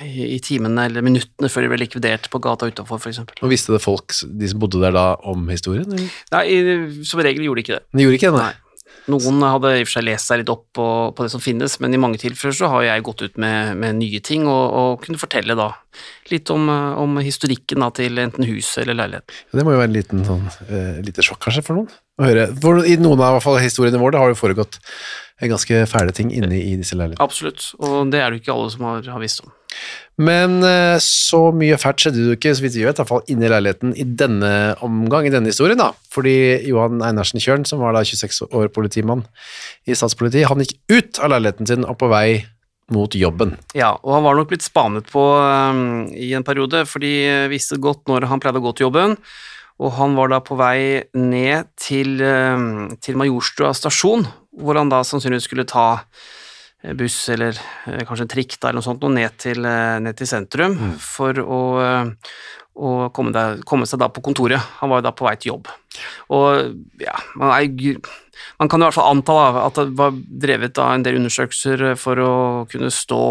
i, 0.08 0.26
i 0.38 0.40
timene 0.42 0.88
eller 0.90 1.06
minuttene 1.06 1.52
før 1.52 1.68
de 1.68 1.70
ble 1.70 1.82
likvidert 1.84 2.26
på 2.34 2.42
gata 2.42 2.70
utenfor, 2.72 2.98
for 3.04 3.12
eksempel. 3.12 3.38
Og 3.46 3.54
visste 3.54 3.76
det 3.76 3.84
folk, 3.84 4.16
de 4.26 4.50
som 4.50 4.64
bodde 4.64 4.82
der 4.82 4.96
da, 4.96 5.06
om 5.30 5.46
historien? 5.54 5.86
eller? 5.86 6.10
Nei, 6.34 6.44
som 7.06 7.22
regel 7.22 7.46
gjorde 7.46 7.62
de 7.62 7.68
ikke 7.68 7.78
det. 7.78 7.86
De 7.94 8.08
gjorde 8.08 8.20
ikke 8.20 8.34
det, 8.34 8.42
nei. 8.42 8.50
Nei. 8.50 8.71
Noen 9.10 9.42
hadde 9.42 9.72
i 9.80 9.82
og 9.82 9.88
for 9.88 9.96
seg 9.96 10.06
lest 10.06 10.30
seg 10.30 10.42
litt 10.42 10.52
opp 10.54 10.68
på, 10.78 10.86
på 11.18 11.26
det 11.26 11.32
som 11.34 11.42
finnes, 11.42 11.80
men 11.82 11.96
i 11.96 12.00
mange 12.02 12.20
tilfeller 12.22 12.54
så 12.54 12.70
har 12.70 12.86
jeg 12.86 13.06
gått 13.08 13.24
ut 13.26 13.40
med, 13.42 13.74
med 13.82 13.98
nye 13.98 14.22
ting 14.22 14.46
og, 14.46 14.76
og 14.78 15.06
kunne 15.06 15.22
fortelle 15.22 15.58
da 15.58 15.72
litt 16.30 16.52
om, 16.54 16.70
om 16.70 17.18
historikken 17.24 17.82
da, 17.82 17.90
til 17.98 18.22
enten 18.22 18.46
huset 18.48 18.84
eller 18.84 19.00
leiligheten. 19.00 19.42
Ja, 19.50 19.58
Det 19.58 19.66
må 19.66 19.74
jo 19.74 19.82
være 19.82 19.90
en 19.90 19.98
liten 19.98 20.24
sånn, 20.28 20.46
uh, 20.70 21.02
lite 21.04 21.26
sjokk 21.26 21.42
kanskje 21.48 21.66
for 21.66 21.80
noen 21.80 21.90
å 22.22 22.30
høre. 22.30 22.46
For 22.62 22.86
I 22.86 23.00
noen 23.02 23.26
av 23.26 23.42
fall, 23.44 23.60
historiene 23.64 24.02
våre 24.02 24.16
det 24.16 24.22
har 24.22 24.32
jo 24.32 24.40
foregått 24.40 24.80
ganske 25.42 25.86
fæle 25.90 26.14
ting 26.14 26.30
inne 26.36 26.54
i 26.54 26.76
disse 26.78 26.94
leilighetene. 26.98 27.26
Absolutt, 27.26 27.72
og 27.82 28.14
det 28.14 28.22
er 28.22 28.30
det 28.30 28.40
jo 28.40 28.44
ikke 28.46 28.54
alle 28.54 28.70
som 28.76 28.86
har, 28.86 29.02
har 29.16 29.24
visst 29.24 29.42
om. 29.42 29.50
Men 30.22 30.60
eh, 30.68 30.98
så 31.02 31.50
mye 31.56 31.80
fælt 31.82 32.04
skjedde 32.04 32.26
jo 32.26 32.36
ikke, 32.36 32.54
så 32.54 32.66
vidt 32.66 32.78
vi 32.78 32.86
vet, 32.86 32.98
i 32.98 33.02
hvert 33.02 33.10
fall 33.10 33.32
inne 33.32 33.48
i 33.48 33.52
leiligheten 33.52 33.94
i 33.98 34.06
denne 34.06 34.54
omgang, 34.86 35.26
i 35.26 35.34
denne 35.34 35.50
historien 35.54 35.80
da. 35.80 35.92
Fordi 36.14 36.36
Johan 36.68 37.02
Einarsen 37.06 37.42
Kjørn, 37.42 37.66
som 37.70 37.82
var 37.82 37.96
da 37.96 38.04
26 38.06 38.52
år 38.52 38.72
politimann 38.76 39.24
i 39.88 39.98
statspolitiet, 39.98 40.50
han 40.52 40.62
gikk 40.62 40.76
ut 40.92 41.22
av 41.22 41.34
leiligheten 41.34 41.70
sin 41.70 41.88
og 41.88 41.98
på 42.02 42.12
vei 42.12 42.44
mot 42.92 43.16
jobben. 43.16 43.56
Ja, 43.78 43.94
og 44.04 44.18
han 44.18 44.26
var 44.26 44.36
nok 44.38 44.52
blitt 44.52 44.66
spanet 44.66 45.08
på 45.12 45.24
um, 45.40 46.12
i 46.12 46.34
en 46.36 46.46
periode, 46.48 46.84
for 46.90 47.04
de 47.04 47.48
visste 47.52 47.80
godt 47.82 48.04
når 48.12 48.28
han 48.28 48.44
pleide 48.44 48.60
å 48.60 48.66
gå 48.66 48.76
til 48.76 48.90
jobben, 48.90 49.16
og 49.82 49.96
han 49.98 50.18
var 50.18 50.30
da 50.34 50.42
på 50.44 50.58
vei 50.60 51.08
ned 51.18 51.72
til, 51.80 52.20
um, 52.20 52.92
til 53.02 53.18
Majorstua 53.18 53.72
stasjon, 53.78 54.28
hvor 54.60 54.78
han 54.78 54.92
da 54.92 55.02
sannsynligvis 55.08 55.48
skulle 55.48 55.66
ta 55.70 56.04
buss 56.82 57.30
eller 57.30 57.58
eh, 57.86 58.02
kanskje 58.08 58.26
en 58.26 58.32
trikk 58.32 58.58
da, 58.58 58.70
eller 58.70 58.82
noe 58.82 58.88
sånt, 58.88 59.04
og 59.06 59.14
ned 59.14 59.38
til, 59.42 59.66
eh, 59.68 60.00
ned 60.02 60.18
til 60.18 60.30
sentrum 60.30 60.78
for 61.02 61.38
å, 61.44 61.62
eh, 61.86 62.34
å 62.82 62.96
komme, 63.14 63.34
der, 63.36 63.62
komme 63.68 63.86
seg 63.90 64.02
da 64.02 64.10
på 64.10 64.24
kontoret. 64.26 64.62
Han 64.80 64.92
var 64.92 65.02
jo 65.02 65.08
da 65.10 65.14
på 65.14 65.28
vei 65.28 65.36
til 65.38 65.54
jobb. 65.54 65.70
Og 66.34 67.04
ja, 67.04 67.16
man, 67.38 67.54
er, 67.54 68.00
man 68.58 68.72
kan 68.72 68.82
i 68.82 68.88
hvert 68.88 68.98
fall 68.98 69.12
anta 69.12 69.38
da, 69.38 69.66
at 69.68 69.82
det 69.82 69.98
var 70.00 70.18
drevet 70.46 70.82
av 70.82 70.96
en 70.96 71.06
del 71.06 71.20
undersøkelser 71.20 71.92
for 72.00 72.24
å 72.24 72.34
kunne 72.72 72.90
stå 72.94 73.24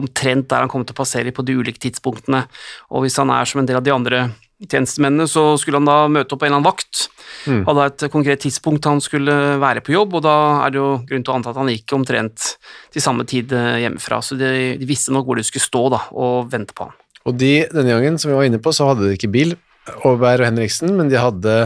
omtrent 0.00 0.50
der 0.50 0.66
han 0.66 0.72
kom 0.72 0.84
til 0.84 0.96
å 0.96 1.02
passere 1.04 1.32
på 1.32 1.46
de 1.46 1.56
ulike 1.56 1.86
tidspunktene, 1.86 2.44
og 2.90 3.06
hvis 3.06 3.20
han 3.22 3.32
er 3.32 3.48
som 3.48 3.62
en 3.62 3.70
del 3.70 3.80
av 3.80 3.86
de 3.86 3.94
andre 3.94 4.26
tjenestemennene, 4.62 5.26
så 5.30 5.54
skulle 5.60 5.80
han 5.80 5.88
da 5.88 5.96
møte 6.12 6.34
opp 6.34 6.42
på 6.42 6.46
en 6.46 6.52
eller 6.52 6.60
annen 6.60 6.68
vakt, 6.68 7.08
hadde 7.44 7.86
et 7.90 8.04
konkret 8.12 8.42
tidspunkt 8.44 8.86
han 8.88 9.02
skulle 9.04 9.34
være 9.60 9.82
på 9.84 9.94
jobb, 9.94 10.18
og 10.18 10.24
da 10.24 10.36
er 10.64 10.74
det 10.74 10.80
jo 10.80 10.90
grunn 11.08 11.24
til 11.26 11.34
å 11.34 11.38
anta 11.38 11.52
at 11.52 11.60
han 11.60 11.72
gikk 11.72 11.96
omtrent 11.96 12.46
til 12.94 13.04
samme 13.04 13.26
tid 13.28 13.52
eh, 13.52 13.82
hjemmefra, 13.84 14.20
så 14.24 14.38
de, 14.40 14.52
de 14.80 14.88
visste 14.88 15.14
nok 15.14 15.28
hvor 15.28 15.40
de 15.40 15.46
skulle 15.46 15.66
stå 15.66 15.84
da, 15.96 16.04
og 16.14 16.52
vente 16.52 16.76
på 16.76 16.88
han. 16.88 16.96
Og 17.24 17.36
de, 17.40 17.54
denne 17.72 17.96
gangen, 17.96 18.20
som 18.20 18.30
vi 18.30 18.38
var 18.38 18.48
inne 18.48 18.60
på, 18.62 18.72
så 18.76 18.90
hadde 18.90 19.08
de 19.08 19.18
ikke 19.18 19.32
bil, 19.32 19.56
Aaberg 20.04 20.44
og 20.44 20.48
Henriksen, 20.48 20.94
men 20.96 21.10
de 21.12 21.20
hadde 21.20 21.58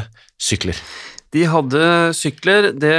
sykler. 0.43 0.79
De 1.35 1.43
hadde 1.45 1.81
sykler. 2.17 2.71
Det 2.81 2.95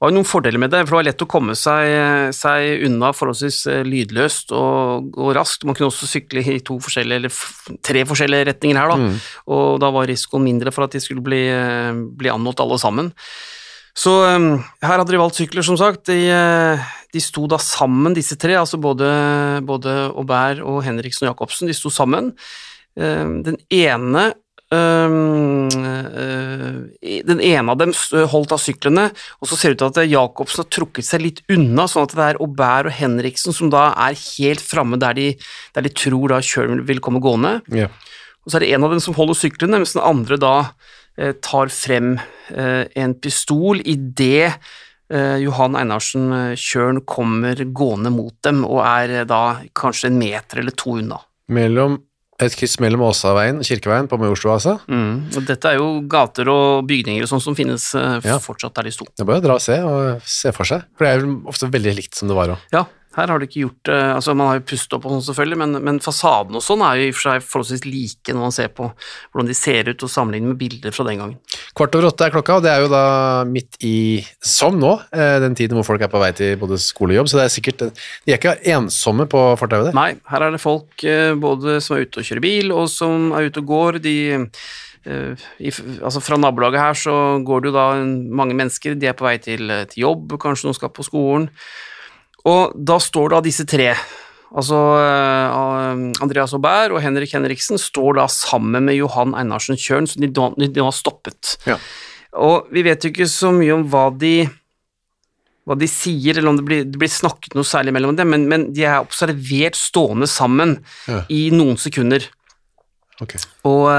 var 0.00 0.10
jo 0.10 0.16
noen 0.18 0.28
fordeler 0.28 0.60
med 0.60 0.72
det, 0.72 0.82
for 0.84 0.92
det 0.92 0.98
var 0.98 1.06
lett 1.08 1.24
å 1.24 1.28
komme 1.30 1.54
seg, 1.56 2.32
seg 2.36 2.84
unna 2.88 3.12
forholdsvis 3.16 3.60
eh, 3.72 3.84
lydløst 3.88 4.52
og, 4.56 5.08
og, 5.14 5.30
raskt. 5.36 5.64
Man 5.64 5.78
kunne 5.78 5.88
også 5.88 6.08
sykle 6.10 6.44
i 6.44 6.58
to 6.64 6.76
forskjellige, 6.82 7.22
eller 7.22 7.78
tre 7.86 8.04
forskjellige 8.08 8.50
retninger 8.50 8.80
her, 8.80 8.92
da, 8.92 8.98
mm. 9.00 9.30
og 9.56 9.80
da 9.80 9.90
var 9.94 10.10
risikoen 10.10 10.44
mindre 10.44 10.74
for 10.76 10.84
at 10.84 10.96
de 10.96 11.00
skulle 11.00 11.24
bli, 11.24 11.46
eh, 11.54 12.02
bli 12.20 12.32
anholdt 12.32 12.60
alle 12.66 12.80
sammen. 12.82 13.10
Så 13.96 14.12
um, 14.36 14.52
her 14.84 15.00
hadde 15.00 15.10
de 15.10 15.18
valgt 15.18 15.40
sykler, 15.40 15.64
som 15.66 15.78
sagt. 15.80 16.04
De, 16.12 16.20
de, 17.10 17.22
sto 17.24 17.48
da 17.50 17.58
sammen, 17.60 18.14
disse 18.14 18.36
tre, 18.40 18.54
altså 18.60 18.78
både, 18.80 19.08
både 19.66 19.96
Aubert 20.12 20.60
og 20.62 20.78
Henriksen 20.86 21.26
og 21.26 21.32
Jacobsen, 21.32 21.68
de 21.68 21.74
sto 21.76 21.90
sammen. 21.92 22.30
Um, 22.94 23.40
den 23.46 23.58
ene 23.72 24.28
den 27.30 27.40
ene 27.42 27.72
av 27.72 27.78
dem 27.80 27.90
holdt 28.30 28.52
av 28.54 28.60
syklene, 28.62 29.08
og 29.42 29.48
så 29.50 29.56
ser 29.58 29.72
det 29.72 29.74
ut 29.74 29.80
til 29.82 30.04
at 30.04 30.12
Jacobsen 30.12 30.62
har 30.62 30.68
trukket 30.70 31.06
seg 31.08 31.24
litt 31.24 31.40
unna, 31.50 31.88
sånn 31.90 32.06
at 32.06 32.14
det 32.14 32.26
er 32.28 32.38
Aubert 32.38 32.86
og 32.86 32.94
Henriksen 32.94 33.52
som 33.56 33.66
da 33.72 33.88
er 34.06 34.14
helt 34.14 34.62
framme 34.62 34.96
der, 35.02 35.18
der, 35.74 35.82
de 35.82 35.90
tror 35.90 36.30
da 36.30 36.38
kjøren 36.38 36.84
vil 36.86 37.02
komme 37.02 37.22
gående. 37.24 37.58
Yeah. 37.74 37.90
Og 38.46 38.52
så 38.52 38.56
er 38.58 38.62
det 38.64 38.72
en 38.76 38.86
av 38.86 38.94
dem 38.94 39.02
som 39.02 39.16
holder 39.18 39.36
syklene, 39.40 39.80
mens 39.82 39.96
den 39.96 40.06
andre 40.06 40.38
da 40.38 40.54
uh, 40.70 41.32
tar 41.42 41.66
frem 41.74 42.08
en 42.50 43.12
pistol 43.22 43.78
idet 43.86 44.58
Johan 45.10 45.76
Einarsen 45.78 46.54
Kjørn 46.58 47.00
kommer 47.06 47.54
gående 47.70 48.10
mot 48.10 48.34
dem 48.42 48.64
og 48.66 48.80
er 48.82 49.24
da 49.26 49.62
kanskje 49.74 50.10
en 50.10 50.18
meter 50.18 50.58
eller 50.62 50.74
to 50.74 50.96
unna. 50.98 51.18
Mellom 51.50 52.09
et 52.46 52.56
kryss 52.56 52.78
mellom 52.82 53.04
Åsaveien 53.08 53.60
og 53.60 53.66
Kirkeveien 53.66 54.08
på 54.10 54.18
Majorstua, 54.20 54.56
altså. 54.58 54.76
Mm. 54.90 55.30
Og 55.36 55.48
dette 55.48 55.72
er 55.72 55.80
jo 55.80 55.90
gater 56.10 56.48
og 56.52 56.86
bygninger 56.88 57.26
og 57.26 57.32
sånn 57.32 57.44
som 57.44 57.58
finnes 57.58 57.90
uh, 57.98 58.16
ja. 58.24 58.38
fortsatt 58.42 58.76
der 58.78 58.88
de 58.88 58.94
sto. 58.96 59.08
Det 59.12 59.24
er 59.24 59.28
bare 59.28 59.42
å 59.42 59.46
dra 59.48 59.58
og 59.58 59.64
se, 59.64 59.76
og 59.84 60.24
se 60.24 60.54
for 60.56 60.68
seg, 60.68 60.86
for 60.96 61.06
det 61.06 61.12
er 61.12 61.24
jo 61.24 61.36
ofte 61.50 61.70
veldig 61.72 61.94
likt 62.00 62.18
som 62.18 62.30
det 62.30 62.38
var 62.38 62.54
òg. 62.56 62.64
Ja, 62.74 62.86
her 63.20 63.32
har 63.32 63.40
de 63.40 63.48
ikke 63.48 63.62
gjort 63.64 63.88
det, 63.88 63.96
eh, 63.96 64.12
altså 64.14 64.34
Man 64.36 64.50
har 64.50 64.58
jo 64.58 64.66
pustet 64.72 64.96
opp 64.96 65.06
og 65.06 65.14
sånn 65.14 65.26
selvfølgelig, 65.28 65.58
men, 65.62 65.78
men, 65.86 66.00
fasaden 66.02 66.58
og 66.58 66.64
sånn 66.64 66.84
er 66.86 66.98
jo 66.98 67.06
i 67.06 67.12
og 67.12 67.16
for 67.18 67.26
seg 67.26 67.46
forholdsvis 67.46 67.86
like 67.86 68.34
når 68.34 68.46
man 68.46 68.54
ser 68.56 68.70
på 68.74 68.88
hvordan 68.90 69.50
de 69.50 69.56
ser 69.56 69.90
ut 69.90 70.04
og 70.06 70.12
sammenligner 70.12 70.52
med 70.52 70.60
bilder 70.60 70.94
fra 70.96 71.06
den 71.08 71.22
gangen. 71.22 71.38
Kvart 71.76 71.96
over 71.98 72.10
åtte 72.10 72.28
er 72.28 72.34
klokka, 72.34 72.58
og 72.58 72.66
det 72.66 72.72
er 72.72 72.84
jo 72.84 72.90
da 72.92 73.04
midt 73.48 73.80
i, 73.86 73.94
som 74.44 74.78
nå, 74.80 74.94
eh, 75.14 75.38
den 75.44 75.56
tiden 75.58 75.78
hvor 75.78 75.88
folk 75.92 76.04
er 76.06 76.12
på 76.12 76.22
vei 76.22 76.32
til 76.36 76.56
både 76.60 76.80
skole 76.82 77.14
og 77.14 77.22
jobb, 77.22 77.32
så 77.32 77.40
det 77.40 77.46
er 77.46 77.56
sikkert 77.56 77.86
De 77.90 78.34
er 78.34 78.38
ikke 78.38 78.58
ensomme 78.74 79.26
på 79.30 79.42
fortauet? 79.60 79.94
Nei, 79.96 80.12
her 80.30 80.46
er 80.46 80.54
det 80.54 80.62
folk 80.62 81.04
eh, 81.06 81.32
både 81.40 81.78
som 81.84 81.96
er 81.96 82.06
ute 82.06 82.22
og 82.22 82.30
kjører 82.30 82.44
bil, 82.44 82.74
og 82.76 82.88
som 82.92 83.30
er 83.36 83.50
ute 83.50 83.62
og 83.62 83.74
går. 83.74 84.00
de 84.04 84.16
i, 85.00 85.70
altså 86.04 86.20
Fra 86.20 86.36
nabolaget 86.36 86.80
her 86.80 86.98
så 86.98 87.14
går 87.40 87.62
det 87.62 87.70
jo 87.70 87.76
da 87.76 87.84
mange 88.36 88.52
mennesker, 88.52 88.98
de 89.00 89.08
er 89.08 89.16
på 89.16 89.24
vei 89.24 89.38
til, 89.40 89.72
til 89.88 90.02
jobb, 90.04 90.34
kanskje 90.42 90.68
noen 90.68 90.76
skal 90.76 90.92
på 90.92 91.06
skolen. 91.06 91.48
Og 92.48 92.76
da 92.76 92.96
står 93.02 93.34
da 93.34 93.40
disse 93.44 93.66
tre, 93.68 93.90
altså 94.50 94.78
uh, 94.96 95.96
Andreas 96.24 96.54
Aubert 96.56 96.94
og 96.94 97.02
Henrik 97.04 97.34
Henriksen, 97.36 97.80
står 97.80 98.20
da 98.20 98.28
sammen 98.32 98.88
med 98.88 98.96
Johan 98.98 99.34
Einarsen 99.38 99.78
Kjørn, 99.80 100.08
som 100.10 100.24
de, 100.24 100.30
de, 100.30 100.70
de 100.70 100.84
har 100.84 100.96
stoppet. 100.96 101.56
Ja. 101.68 101.76
Og 102.40 102.70
vi 102.72 102.84
vet 102.86 103.04
jo 103.04 103.10
ikke 103.12 103.28
så 103.30 103.50
mye 103.54 103.74
om 103.74 103.84
hva 103.90 104.08
de, 104.14 104.48
hva 105.68 105.76
de 105.78 105.88
sier, 105.90 106.36
eller 106.36 106.52
om 106.52 106.60
det 106.60 106.66
blir, 106.66 106.84
det 106.86 107.00
blir, 107.00 107.10
snakket 107.10 107.56
noe 107.58 107.66
særlig 107.66 107.94
mellom 107.96 108.16
dem, 108.18 108.30
men, 108.32 108.46
men 108.50 108.68
de 108.74 108.86
er 108.86 109.02
observert 109.02 109.78
stående 109.78 110.30
sammen 110.30 110.78
ja. 111.10 111.24
i 111.32 111.48
noen 111.54 111.76
sekunder. 111.80 112.24
Okay. 113.20 113.42
Og, 113.68 113.90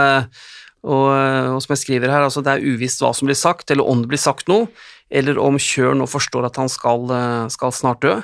og, 0.82 1.06
og, 1.12 1.60
som 1.62 1.76
jeg 1.76 1.84
skriver 1.84 2.10
her, 2.10 2.26
altså 2.26 2.42
det 2.42 2.56
er 2.56 2.66
uvisst 2.66 3.04
hva 3.04 3.12
som 3.14 3.30
blir 3.30 3.38
sagt, 3.38 3.70
eller 3.70 3.86
om 3.86 4.02
det 4.02 4.10
blir 4.10 4.22
sagt 4.22 4.50
noe, 4.50 4.72
eller 5.12 5.38
om 5.44 5.60
Kjør 5.60 5.94
nå 6.00 6.08
forstår 6.08 6.48
at 6.48 6.58
han 6.58 6.72
skal, 6.72 7.12
skal 7.52 7.76
snart 7.76 8.02
dø. 8.02 8.16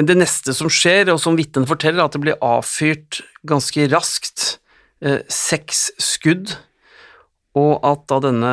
Men 0.00 0.08
det 0.08 0.16
neste 0.16 0.54
som 0.56 0.70
skjer, 0.72 1.10
og 1.12 1.18
som 1.20 1.36
vitnen 1.36 1.66
forteller, 1.68 2.00
er 2.00 2.08
at 2.08 2.14
det 2.16 2.22
blir 2.22 2.38
avfyrt 2.40 3.18
ganske 3.44 3.84
raskt 3.92 4.46
eh, 5.04 5.18
seks 5.28 5.90
skudd, 6.00 6.54
og 7.60 7.84
at 7.84 8.06
da 8.08 8.22
denne 8.24 8.52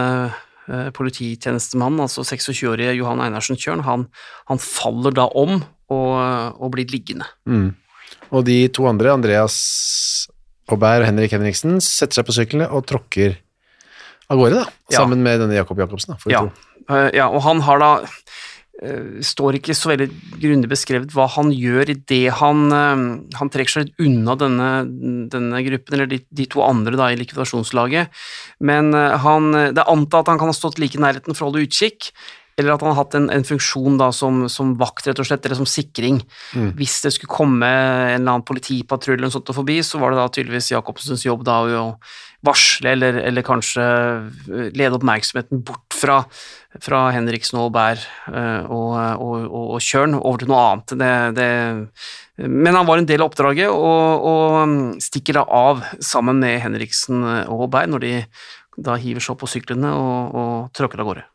eh, 0.68 0.90
polititjenestemannen, 0.98 2.04
altså 2.04 2.26
26-årige 2.28 2.98
Johan 2.98 3.24
Einarsen 3.24 3.56
Kjørn, 3.56 3.86
han, 3.88 4.04
han, 4.52 4.60
faller 4.60 5.16
da 5.16 5.30
om 5.40 5.62
og, 5.64 6.12
og 6.60 6.76
blir 6.76 6.92
liggende. 6.92 7.30
Mm. 7.48 7.70
Og 8.36 8.44
de 8.44 8.60
to 8.76 8.84
andre, 8.92 9.16
Andreas 9.16 9.56
Aubert 10.68 11.06
og 11.06 11.08
Henrik 11.14 11.32
Henriksen, 11.32 11.80
setter 11.80 12.20
seg 12.20 12.28
på 12.28 12.36
syklene 12.42 12.68
og 12.76 12.90
tråkker 12.92 13.40
av 14.28 14.44
gårde, 14.44 14.66
da, 14.66 14.98
sammen 15.00 15.22
ja. 15.22 15.30
med 15.30 15.46
denne 15.46 15.56
Jakob 15.62 15.80
Jacobsen. 15.80 16.18
Da, 16.18 16.34
ja. 16.34 16.44
Uh, 16.92 17.08
ja, 17.16 17.32
og 17.32 17.40
han 17.48 17.64
har 17.64 17.80
da 17.80 17.92
står 19.26 19.58
ikke 19.58 19.74
så 19.74 19.90
veldig 19.90 20.06
grundig 20.38 20.70
beskrevet 20.70 21.14
hva 21.16 21.26
han 21.34 21.50
gjør 21.50 21.90
idet 21.96 22.36
han, 22.38 22.68
uh, 22.70 23.16
han 23.40 23.50
trekker 23.50 23.74
seg 23.74 23.88
litt 23.88 24.04
unna 24.06 24.36
denne, 24.38 24.72
denne 25.34 25.62
gruppen, 25.66 25.98
eller 25.98 26.12
de, 26.12 26.20
de, 26.30 26.46
to 26.52 26.62
andre 26.62 27.00
da 27.00 27.08
i 27.10 27.18
likvidasjonslaget, 27.18 28.14
men 28.70 28.94
han, 28.94 29.50
det 29.74 29.82
er 29.82 29.94
antatt 29.94 30.28
at 30.28 30.36
han 30.36 30.42
kan 30.44 30.52
ha 30.54 30.58
stått 30.58 30.78
like 30.82 31.00
i 31.00 31.02
nærheten 31.02 31.34
for 31.34 31.48
å 31.48 31.50
holde 31.50 31.66
utkikk, 31.66 32.12
eller 32.58 32.74
at 32.74 32.82
han 32.82 32.96
har 32.96 33.04
hatt 33.04 33.16
en, 33.18 33.28
en 33.30 33.46
funksjon 33.46 34.00
da 34.00 34.08
som, 34.16 34.46
som, 34.50 34.74
vakt, 34.80 35.06
rett 35.06 35.20
og 35.22 35.28
slett, 35.30 35.46
eller 35.46 35.60
som 35.60 35.70
sikring. 35.70 36.24
Mm. 36.58 36.72
Hvis 36.80 36.96
det 37.06 37.12
skulle 37.14 37.36
komme 37.36 37.68
en 37.70 38.16
eller 38.16 38.32
annen 38.40 38.48
politipatrulje 38.48 39.30
forbi, 39.54 39.78
så 39.86 40.02
var 40.02 40.14
det 40.14 40.24
da 40.24 40.32
tydeligvis 40.34 40.72
Jacobsens 40.74 41.28
jobb 41.28 41.46
da 41.46 41.60
å 41.78 41.92
varsle, 42.46 42.96
eller, 42.96 43.20
eller 43.30 43.46
kanskje 43.46 43.86
lede 44.74 44.98
oppmerksomheten 44.98 45.62
bort 45.66 45.87
fra, 45.98 46.20
fra 46.84 47.02
Henriksen 47.16 47.60
og 47.60 47.70
Aubert 47.70 48.04
uh, 48.30 48.64
og, 48.70 48.92
og, 48.96 49.36
og, 49.46 49.64
og, 49.76 49.82
Kjørn 49.84 50.18
over 50.20 50.42
til 50.42 50.52
noe 50.52 50.64
annet. 50.64 50.96
Det, 51.02 51.14
det, 51.38 52.48
men 52.48 52.78
han 52.78 52.88
var 52.90 53.02
en 53.02 53.10
del 53.10 53.24
av 53.24 53.32
oppdraget, 53.32 53.72
og, 53.74 54.28
og 54.32 54.60
um, 54.64 54.78
stikker 55.04 55.40
da 55.40 55.48
av 55.48 55.82
sammen 56.04 56.44
med 56.44 56.62
Henriksen 56.66 57.26
og 57.48 57.68
Aubert 57.68 57.92
når 57.92 58.06
de 58.06 58.14
da 58.78 58.94
hiver 59.02 59.24
seg 59.24 59.34
opp 59.34 59.42
på 59.42 59.50
syklene 59.50 59.90
og, 59.90 60.38
og 60.38 60.56
tråkker 60.78 61.02
av 61.02 61.10
gårde. 61.10 61.26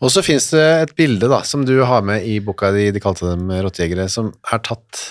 Og 0.00 0.10
så 0.12 0.22
finnes 0.24 0.46
det 0.50 0.66
et 0.80 0.94
bilde 0.98 1.28
da, 1.30 1.42
som 1.46 1.64
du 1.68 1.76
har 1.86 2.02
med 2.06 2.24
i 2.26 2.38
boka 2.42 2.72
di, 2.74 2.88
de 2.94 3.02
kalte 3.02 3.28
dem 3.28 3.50
rottejegere, 3.52 4.08
som 4.10 4.32
er 4.50 4.62
tatt 4.64 5.02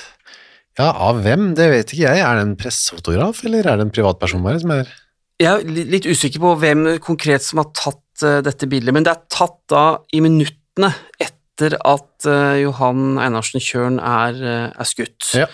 ja, 0.79 0.89
av 0.91 1.21
hvem? 1.25 1.51
Det 1.57 1.67
vet 1.71 1.93
ikke 1.93 2.05
jeg. 2.07 2.23
Er 2.23 2.39
det 2.39 2.45
en 2.45 2.57
pressefotograf, 2.59 3.43
eller 3.47 3.67
er 3.67 3.79
det 3.79 3.87
en 3.87 3.93
privatperson 3.93 4.43
bare 4.45 4.61
som 4.63 4.73
er 4.75 4.91
Jeg 5.39 5.49
er 5.51 5.89
litt 5.93 6.07
usikker 6.07 6.41
på 6.43 6.55
hvem 6.61 6.85
konkret 7.03 7.45
som 7.45 7.61
har 7.61 7.69
tatt 7.75 8.03
dette 8.45 8.69
bildet, 8.69 8.95
men 8.95 9.05
det 9.05 9.13
er 9.13 9.27
tatt 9.31 9.59
da 9.71 9.83
i 10.15 10.21
minuttene 10.23 10.91
etter 11.21 11.75
at 11.83 12.27
uh, 12.27 12.55
Johan 12.59 13.19
Einarsen 13.19 13.63
Kjørn 13.63 13.99
er, 13.99 14.39
uh, 14.39 14.67
er 14.71 14.87
skutt. 14.87 15.31
Ja. 15.37 15.47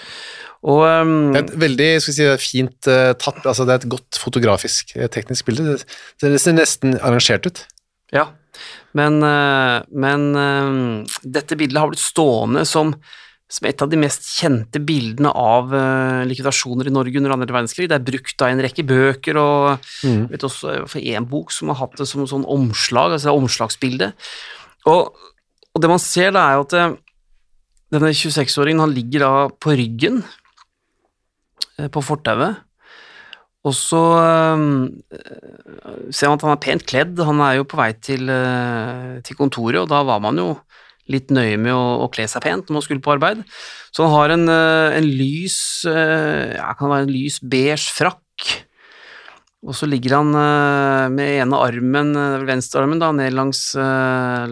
Og, 0.65 0.81
um, 0.81 1.33
det 1.33 1.41
er 1.41 1.45
et 1.45 1.59
veldig 1.61 1.89
skal 2.01 2.15
si, 2.17 2.29
fint 2.41 2.87
tatt, 2.87 3.43
altså 3.43 3.67
det 3.67 3.75
er 3.75 3.83
et 3.83 3.91
godt 3.91 4.17
fotografisk, 4.17 4.95
teknisk 5.13 5.45
bilde. 5.49 5.77
Det, 5.77 6.31
det 6.33 6.41
ser 6.41 6.57
nesten 6.57 6.97
arrangert 7.01 7.45
ut. 7.49 7.61
Ja, 8.13 8.29
men, 8.95 9.19
uh, 9.23 9.83
men 9.91 10.29
uh, 10.37 11.19
dette 11.21 11.57
bildet 11.59 11.81
har 11.81 11.91
blitt 11.91 12.03
stående 12.03 12.63
som, 12.69 12.95
som, 13.55 13.67
et 13.69 13.83
av 13.83 13.91
de 13.91 13.99
mest 13.99 14.25
kjente 14.27 14.81
bildene 14.83 15.31
av 15.31 15.71
eh, 15.75 16.23
likvidasjoner 16.27 16.89
i 16.89 16.93
Norge 16.93 17.21
under 17.21 17.35
andre 17.35 17.55
verdenskrig. 17.55 17.87
Det 17.91 17.97
er 17.97 18.07
brukt 18.09 18.43
av 18.43 18.51
en 18.51 18.63
rekke 18.65 18.85
bøker, 18.87 19.39
og 19.39 19.87
mm. 20.03 20.25
vet 20.33 20.47
også 20.47 20.75
for 20.91 20.99
én 20.99 21.27
bok 21.29 21.53
som 21.55 21.71
har 21.71 21.79
hatt 21.83 21.95
det 22.01 22.09
som 22.09 22.25
sånn 22.27 22.47
omslag, 22.51 23.15
altså 23.15 23.35
omslagsbilde. 23.35 24.11
Og, 24.91 25.15
og, 25.71 25.81
det 25.81 25.91
man 25.91 26.03
ser, 26.03 26.35
da, 26.35 26.45
er 26.49 26.59
jo 26.59 26.67
at 26.67 27.01
denne 27.95 28.11
26-åringen 28.17 28.83
han 28.83 28.95
ligger 28.95 29.23
da 29.23 29.33
på 29.61 29.75
ryggen 29.77 30.23
på 31.91 32.01
fortauet 32.03 32.61
og 33.65 33.73
så 33.73 33.99
ser 36.13 36.29
man 36.29 36.35
at 36.37 36.43
han 36.45 36.51
er 36.53 36.61
pent 36.61 36.83
kledd, 36.85 37.21
han 37.25 37.39
er 37.41 37.55
jo 37.57 37.65
på 37.65 37.79
vei 37.79 37.87
til, 37.97 38.29
til 39.25 39.37
kontoret, 39.39 39.79
og 39.81 39.89
da 39.89 40.03
var 40.05 40.21
man 40.21 40.37
jo 40.37 40.51
litt 41.11 41.31
nøye 41.33 41.57
med 41.61 41.73
å, 41.75 42.05
å, 42.05 42.09
kle 42.13 42.25
seg 42.29 42.43
pent 42.45 42.69
når 42.69 42.77
man 42.77 42.85
skulle 42.85 43.03
på 43.05 43.13
arbeid. 43.13 43.43
Så 43.93 44.05
han 44.05 44.15
har 44.15 44.35
en, 44.35 44.47
øh, 44.51 44.95
en 44.97 45.09
lys 45.09 45.57
ja, 45.85 46.71
kan 46.79 46.91
være 46.91 47.05
en 47.05 47.13
lys 47.13 47.39
beige 47.43 47.91
frakk, 47.93 48.47
og 49.65 49.73
så 49.73 49.87
ligger 49.89 50.19
han 50.19 50.33
med 51.15 51.39
ene 51.41 51.57
armen, 51.57 52.11
venstrearmen, 52.45 52.99
da, 53.01 53.09
ned 53.17 53.33
langs, 53.33 53.71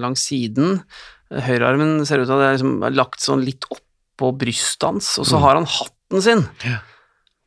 langs 0.01 0.23
siden. 0.25 0.79
Høyrearmen 1.29 1.99
ser 2.09 2.23
ut 2.23 2.25
til 2.25 2.33
å 2.33 2.39
ha 2.41 2.55
liksom 2.55 2.87
lagt 2.95 3.21
sånn 3.21 3.43
litt 3.45 3.67
oppå 3.69 4.31
brystet 4.41 4.87
hans, 4.87 5.11
og 5.21 5.29
så 5.29 5.37
mm. 5.37 5.43
har 5.45 5.59
han 5.59 5.69
hatten 5.69 6.25
sin. 6.25 6.41
Ja 6.65 6.79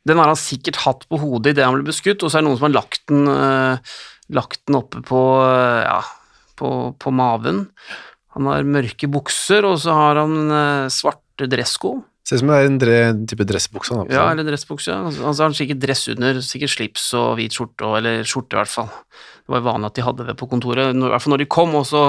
den 0.07 0.21
har 0.21 0.31
han 0.31 0.39
sikkert 0.39 0.81
hatt 0.85 1.05
på 1.09 1.19
hodet 1.21 1.53
idet 1.53 1.65
han 1.67 1.77
ble 1.77 1.89
beskutt, 1.89 2.23
og 2.23 2.31
så 2.31 2.39
er 2.39 2.43
det 2.43 2.49
noen 2.49 2.59
som 2.59 2.67
har 2.69 2.75
lagt 2.77 3.03
den, 3.11 3.27
lagt 4.37 4.61
den 4.67 4.79
oppe 4.79 5.03
på, 5.05 5.21
ja, 5.83 6.01
på, 6.59 6.73
på, 6.99 7.13
maven. 7.15 7.65
Han 8.35 8.49
har 8.51 8.67
mørke 8.67 9.07
bukser, 9.09 9.65
og 9.65 9.79
så 9.81 9.95
har 9.95 10.19
han 10.19 10.51
uh, 10.51 10.91
svarte 10.93 11.47
dressko. 11.49 11.99
Ser 12.27 12.41
ut 12.41 12.41
som 12.41 12.49
det 12.51 12.57
er 12.59 12.65
en, 12.67 12.77
dre, 12.81 12.95
type 13.31 13.45
dressbukse. 13.47 13.93
han 13.93 14.01
har 14.01 14.07
på 14.09 14.15
Ja, 14.17 14.25
eller 14.33 14.43
dressbukse. 14.43 14.91
ja. 14.91 14.99
Altså, 15.07 15.45
han 15.45 15.53
har 15.53 15.55
sikkert 15.55 15.79
dress 15.79 16.07
under, 16.11 16.41
sikkert 16.43 16.73
slips 16.73 17.05
og 17.15 17.37
hvit 17.39 17.55
skjorte, 17.55 17.87
eller 18.01 18.27
skjorte 18.27 18.57
i 18.57 18.59
hvert 18.59 18.73
fall. 18.73 18.89
Det 19.47 19.53
var 19.55 19.63
vanlig 19.63 19.87
at 19.87 19.95
de 19.95 20.03
hadde 20.03 20.25
det 20.27 20.35
på 20.35 20.49
kontoret, 20.51 20.91
i 20.91 21.07
hvert 21.07 21.23
fall 21.23 21.33
når 21.37 21.45
de 21.45 21.47
kom. 21.55 21.71
Og 21.79 21.85
så, 21.87 22.01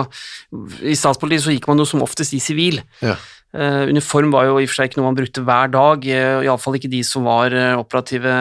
I 0.82 0.96
statspolitiet 0.98 1.44
så 1.46 1.54
gikk 1.54 1.68
man 1.70 1.78
jo 1.78 1.86
som 1.86 2.02
oftest 2.02 2.34
i 2.34 2.42
sivil. 2.42 2.80
Ja. 2.98 3.14
Uh, 3.54 3.86
uniform 3.88 4.34
var 4.34 4.48
jo 4.48 4.58
i 4.58 4.66
og 4.66 4.72
for 4.72 4.80
seg 4.80 4.90
ikke 4.90 4.98
noe 4.98 5.06
man 5.06 5.20
brukte 5.22 5.46
hver 5.46 5.70
dag, 5.72 6.02
uh, 6.02 6.42
iallfall 6.44 6.80
ikke 6.80 6.90
de 6.92 7.04
som 7.06 7.24
var 7.24 7.54
eh, 7.54 7.78
operative 7.78 8.34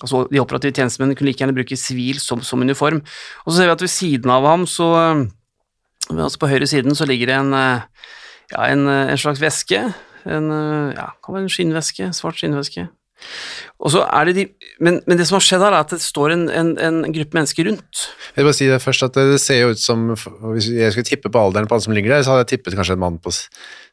Altså, 0.00 0.20
de 0.30 0.38
operative 0.38 0.70
tjenestemennene 0.70 1.16
kunne 1.18 1.32
like 1.32 1.42
gjerne 1.42 1.54
bruke 1.56 1.76
sivil 1.76 2.20
som, 2.22 2.38
som 2.46 2.60
uniform. 2.62 3.00
Og 3.42 3.48
så 3.50 3.56
ser 3.56 3.66
vi 3.66 3.72
at 3.74 3.82
ved 3.82 3.90
siden 3.90 4.30
av 4.30 4.46
ham, 4.46 4.62
så 4.70 4.86
Altså 6.18 6.40
på 6.42 6.50
høyre 6.50 6.66
siden 6.66 6.94
så 6.94 7.06
ligger 7.06 7.30
det 7.30 7.36
en, 7.36 7.52
eh, 7.54 8.06
ja, 8.52 8.64
en, 8.72 8.86
eh, 8.88 9.12
en 9.12 9.18
slags 9.18 9.40
væske. 9.40 9.82
En, 10.26 10.50
eh, 10.50 10.94
ja, 10.96 11.06
en 11.36 11.48
skinnvæske, 11.48 12.12
svart 12.12 12.36
skinnvæske. 12.36 12.88
Og 13.80 13.88
så 13.94 14.02
er 14.04 14.28
det 14.28 14.34
de, 14.36 14.42
men, 14.84 14.98
men 15.08 15.16
det 15.16 15.24
som 15.28 15.38
har 15.38 15.44
skjedd 15.44 15.62
her, 15.64 15.72
er 15.72 15.84
at 15.86 15.92
det 15.94 16.02
står 16.04 16.34
en, 16.34 16.42
en, 16.52 16.70
en 16.84 16.98
gruppe 17.16 17.36
mennesker 17.38 17.64
rundt. 17.64 18.02
Jeg 18.34 18.42
vil 18.42 18.48
bare 18.50 18.56
si 18.58 18.66
det 18.68 18.80
først 18.84 19.06
at 19.06 19.16
det 19.16 19.38
ser 19.40 19.62
jo 19.62 19.70
ut 19.72 19.80
som 19.80 20.02
Hvis 20.12 20.68
jeg 20.68 20.92
skulle 20.92 21.08
tippe 21.08 21.32
på 21.32 21.40
alderen 21.40 21.68
på 21.70 21.78
han 21.78 21.84
som 21.86 21.94
ligger 21.96 22.12
der, 22.12 22.24
så 22.26 22.34
hadde 22.34 22.44
jeg 22.44 22.50
tippet 22.58 22.76
kanskje 22.76 22.98
en 22.98 23.00
mann 23.00 23.16
på 23.24 23.32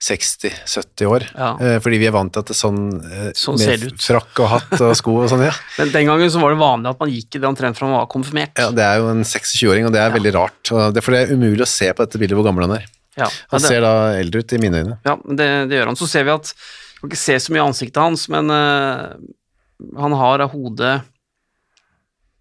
60-70 0.03 1.07
år. 1.07 1.25
Ja. 1.37 1.49
Eh, 1.61 1.77
fordi 1.83 1.99
vi 2.01 2.09
er 2.09 2.15
vant 2.15 2.33
til 2.35 2.43
at 2.43 2.49
det 2.51 2.55
er 2.55 2.59
sånn, 2.59 2.81
eh, 3.07 3.29
Sånn 3.37 3.57
med 3.61 3.87
frakk 4.03 4.43
og 4.43 4.51
hatt 4.57 4.75
og 4.81 4.91
sko 4.99 5.15
og 5.23 5.29
sånn, 5.31 5.45
ja. 5.47 5.53
Men 5.79 5.93
den 5.95 6.11
gangen 6.11 6.33
så 6.33 6.41
var 6.43 6.53
det 6.53 6.59
vanlig 6.61 6.91
at 6.93 7.01
man 7.03 7.13
gikk 7.15 7.39
i 7.39 7.41
det 7.43 7.49
omtrent 7.49 7.79
fra 7.79 7.89
man 7.89 7.99
var 8.01 8.09
konfirmert. 8.11 8.53
ja. 8.59 8.69
Det 8.77 8.85
er 8.85 8.99
jo 9.01 9.09
en 9.13 9.23
26-åring, 9.25 9.87
og 9.87 9.95
det 9.95 10.03
er 10.03 10.13
veldig 10.13 10.35
rart. 10.35 10.73
Det 10.93 11.03
for 11.05 11.15
det 11.15 11.23
er 11.25 11.33
umulig 11.37 11.63
å 11.65 11.69
se 11.69 11.89
på 11.93 12.03
dette 12.05 12.21
bildet 12.21 12.37
hvor 12.37 12.45
gammel 12.49 12.67
han 12.67 12.77
er. 12.81 12.85
Ja, 13.17 13.31
Han 13.49 13.63
ser 13.63 13.81
da 13.81 13.93
eldre 14.19 14.43
ut 14.43 14.51
i 14.53 14.59
mine 14.61 14.83
øyne. 14.83 14.99
ja 15.07 15.15
det, 15.25 15.47
det 15.71 15.79
gjør 15.79 15.89
han. 15.89 15.97
Så 15.97 16.05
ser 16.11 16.27
vi 16.27 16.35
at 16.35 16.51
kan 17.01 17.09
ikke 17.11 17.19
se 17.21 17.35
så 17.39 17.53
mye 17.53 17.65
ansiktet 17.67 18.01
hans, 18.01 18.27
men 18.33 18.49
uh, 18.49 19.13
han 20.01 20.15
har 20.17 20.41
av 20.47 20.51
hodet 20.55 20.95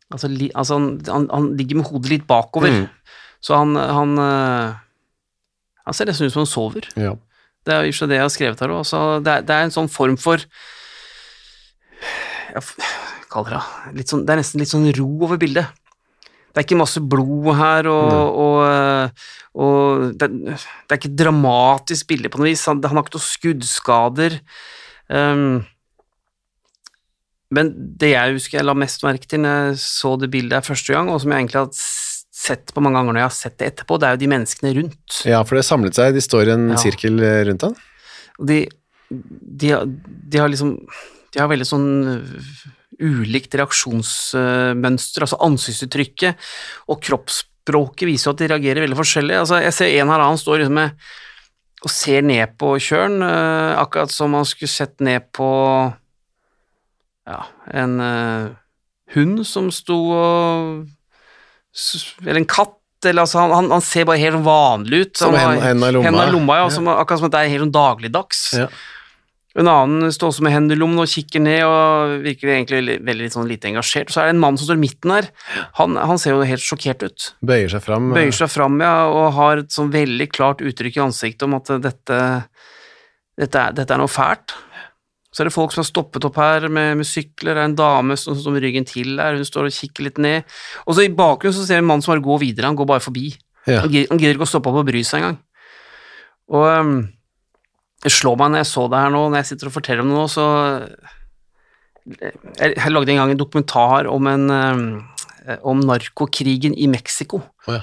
Altså, 0.07 0.29
li, 0.31 0.47
altså 0.55 0.77
han, 0.79 0.85
han, 1.11 1.25
han 1.35 1.47
ligger 1.59 1.81
med 1.81 1.89
hodet 1.91 2.11
litt 2.13 2.27
bakover, 2.31 2.71
Mm. 2.71 2.85
så 3.43 3.57
han, 3.59 3.73
han 3.75 4.13
uh, 4.23 4.77
Han 5.85 5.95
ser 5.99 6.07
nesten 6.07 6.29
ut 6.29 6.33
som 6.33 6.45
han 6.45 6.51
sover. 6.51 6.87
Ja. 6.95 7.17
Det 7.67 7.75
er 7.75 7.89
jo 7.91 8.07
det 8.07 8.15
jeg 8.21 8.23
har 8.23 8.31
skrevet 8.31 8.61
her 8.63 8.71
òg. 8.77 8.85
Det, 9.27 9.33
er- 9.33 9.43
det 9.49 9.55
er 9.57 9.65
en 9.67 9.75
sånn 9.75 9.91
form 9.91 10.15
for 10.17 10.39
Jeg 12.55 12.63
kaller 13.33 13.57
det 13.59 13.99
litt 13.99 14.13
sånn, 14.13 14.23
Det 14.27 14.33
er 14.37 14.41
nesten 14.41 14.63
litt 14.63 14.71
sånn 14.71 14.87
ro 14.97 15.09
over 15.27 15.41
bildet. 15.43 15.75
Det 16.55 16.63
er 16.63 16.65
ikke 16.69 16.79
masse 16.81 17.03
blod 17.03 17.51
her, 17.59 17.89
og, 17.91 18.13
og, 18.47 18.61
eh, 18.65 18.86
og 19.57 20.13
det, 20.21 20.29
det 20.47 20.57
er 20.57 20.99
ikke 21.01 21.11
et 21.13 21.21
dramatisk 21.21 22.09
bilde 22.11 22.31
på 22.33 22.41
noe 22.41 22.51
vis. 22.51 22.65
Han, 22.71 22.83
han 22.85 22.97
har 22.99 23.07
ikke 23.07 23.17
noen 23.19 23.27
skuddskader. 23.29 24.39
Um, 25.09 25.65
men 27.55 27.71
det 28.01 28.11
jeg 28.11 28.35
husker 28.35 28.59
jeg 28.59 28.67
la 28.67 28.75
mest 28.75 29.05
merke 29.07 29.29
til 29.31 29.45
når 29.45 29.69
jeg 29.71 29.79
så 29.85 30.17
det 30.19 30.31
bildet 30.33 30.59
her 30.59 30.67
første 30.67 30.93
gang, 30.97 31.11
og 31.13 31.21
som 31.23 31.31
jeg 31.31 31.45
egentlig 31.45 31.61
har 31.63 31.71
sett 32.37 32.73
på 32.75 32.83
mange 32.85 32.99
ganger 32.99 33.15
når 33.15 33.23
jeg 33.23 33.29
har 33.31 33.37
sett 33.39 33.59
det 33.63 33.69
etterpå, 33.73 33.97
det 34.03 34.09
er 34.09 34.17
jo 34.17 34.23
de 34.25 34.31
menneskene 34.35 34.73
rundt. 34.81 35.21
ja, 35.25 35.39
for 35.47 35.55
det 35.57 35.63
har 35.63 35.69
samlet 35.71 35.97
seg. 35.99 36.15
De 36.17 36.25
står 36.25 36.51
i 36.51 36.55
en 36.57 36.67
Ja. 36.75 36.81
sirkel 36.83 37.23
eh, 37.23 37.45
rundt 37.49 37.63
han. 37.69 37.77
De, 38.51 38.59
de, 39.09 39.71
de 40.29 40.39
har 40.43 40.51
liksom 40.53 40.75
De 41.33 41.41
har 41.41 41.49
veldig 41.49 41.67
sånn 41.69 41.87
ulikt 42.97 43.53
reaksjonsmønster, 43.61 45.25
altså 45.27 45.37
ansiktsuttrykket 45.45 46.39
og 46.89 47.03
kroppsspråket 47.05 47.53
viser 47.75 48.31
jo 48.31 48.35
at 48.35 48.43
de 48.43 48.51
reagerer 48.53 48.85
veldig 48.85 48.99
forskjellig. 48.99 49.39
Altså, 49.43 49.61
jeg 49.65 49.75
ser 49.75 49.95
en 49.95 50.11
eller 50.11 50.25
annen 50.27 50.39
står 50.41 50.63
liksom 50.63 50.79
med 50.79 51.07
og 51.87 51.93
ser 51.93 52.25
ned 52.25 52.57
på 52.59 52.73
kjøren, 52.83 53.21
uh, 53.23 53.77
akkurat 53.79 54.11
som 54.11 54.33
man 54.35 54.47
skulle 54.49 54.73
sett 54.73 54.97
ned 55.05 55.29
på 55.37 55.49
ja, 57.29 57.43
en 57.77 58.01
uh, 58.01 58.55
hund 59.15 59.43
som 59.47 59.69
sto 59.75 59.99
og 60.15 60.87
Eller 62.25 62.41
en 62.41 62.49
katt, 62.49 62.79
eller 63.05 63.27
altså 63.27 63.45
han, 63.53 63.71
han, 63.71 63.85
ser 63.85 64.07
bare 64.09 64.23
helt 64.23 64.41
vanlig 64.47 65.03
ut. 65.05 65.17
Som 65.21 65.35
Han 65.37 65.61
hendene 65.61 65.91
i 65.91 65.95
lomma. 65.95 66.07
Hendene 66.09 66.29
i 66.31 66.33
lomma, 66.33 66.57
ja, 66.57 66.65
Ja. 66.65 66.71
Som, 66.73 66.89
akkurat 66.89 67.21
som 67.21 67.29
at 67.29 67.35
det 67.35 67.43
er 67.43 67.53
helt 67.53 67.67
sånn 67.67 67.75
dagligdags. 67.77 68.43
Ja. 68.57 68.71
En 69.57 69.71
annen 69.73 70.13
står 70.13 70.33
også 70.33 70.45
med 70.45 70.53
hendene 70.53 70.77
i 70.77 70.81
lommen 70.81 71.01
og 71.01 71.09
kikker 71.09 71.41
ned 71.41 71.63
og 71.65 72.17
virker 72.27 72.53
egentlig 72.53 72.99
veldig, 73.07 73.31
sånn 73.33 73.49
lite 73.49 73.71
engasjert. 73.71 74.13
Så 74.13 74.21
er 74.21 74.29
det 74.29 74.37
en 74.37 74.43
mann 74.43 74.59
som 74.61 74.69
står 74.69 74.77
i 74.77 74.83
midten 74.83 75.15
her. 75.15 75.31
Han, 75.81 75.97
han 75.97 76.21
ser 76.21 76.37
jo 76.37 76.45
helt 76.45 76.65
sjokkert 76.65 77.07
ut. 77.07 77.29
Bøyer 77.47 77.73
seg 77.73 77.85
fram. 77.87 78.11
Bøyer 78.17 78.37
seg 78.37 78.53
fram 78.53 78.77
ja, 78.85 79.09
og 79.09 79.31
har 79.39 79.65
et 79.65 79.73
sånn 79.73 79.89
veldig 79.95 80.29
klart 80.35 80.61
uttrykk 80.65 81.01
i 81.01 81.05
ansiktet 81.07 81.47
om 81.49 81.57
at 81.57 81.73
dette, 81.87 82.21
dette, 83.41 83.63
er, 83.63 83.77
dette 83.81 83.97
er 83.97 84.03
noe 84.03 84.13
fælt. 84.13 84.53
Så 85.33 85.43
er 85.43 85.51
det 85.51 85.57
folk 85.57 85.73
som 85.73 85.83
har 85.83 85.89
stoppet 85.89 86.25
opp 86.25 86.39
her 86.41 86.69
med, 86.73 86.95
med 87.01 87.09
sykler, 87.09 87.57
det 87.57 87.61
er 87.61 87.67
en 87.69 87.77
dame 87.77 88.15
som 88.17 88.37
står 88.37 88.55
med 88.55 88.63
ryggen 88.65 88.87
til 88.89 89.19
her, 89.21 89.37
hun 89.37 89.45
står 89.45 89.69
og 89.69 89.75
kikker 89.77 90.07
litt 90.07 90.21
ned. 90.23 90.47
Og 90.85 90.97
så 90.97 91.05
i 91.05 91.13
bakgrunnen 91.13 91.57
så 91.57 91.65
ser 91.67 91.77
jeg 91.77 91.85
en 91.85 91.91
mann 91.91 92.05
som 92.05 92.15
bare 92.15 92.25
går 92.25 92.41
videre, 92.41 92.71
han 92.71 92.79
går 92.79 92.89
bare 92.89 93.05
forbi. 93.05 93.35
Ja. 93.67 93.83
Han 93.83 93.93
gidder 93.93 94.37
ikke 94.37 94.47
å 94.47 94.49
stoppe 94.49 94.73
opp 94.73 94.81
og 94.81 94.89
bry 94.89 95.03
seg 95.05 95.21
engang. 95.21 95.37
Og 96.57 96.65
um, 96.65 96.97
det 98.05 98.13
slår 98.13 98.37
meg 98.39 98.53
når 98.53 98.61
jeg 98.63 98.71
så 98.71 98.87
det 98.93 98.99
her 99.01 99.13
nå, 99.15 99.23
når 99.31 99.41
jeg 99.41 99.49
sitter 99.53 99.71
og 99.71 99.75
forteller 99.79 100.05
om 100.05 100.11
det 100.13 100.19
nå, 100.19 100.27
så 100.31 100.47
Jeg, 102.07 102.75
jeg 102.77 102.93
lagde 102.93 103.11
en 103.11 103.19
gang 103.19 103.33
en 103.35 103.41
dokumentar 103.41 104.07
om, 104.07 104.27
en, 104.31 104.45
um, 104.51 104.85
om 105.67 105.81
narkokrigen 105.83 106.77
i 106.79 106.87
Mexico. 106.87 107.41
Oh, 107.67 107.75
ja. 107.75 107.81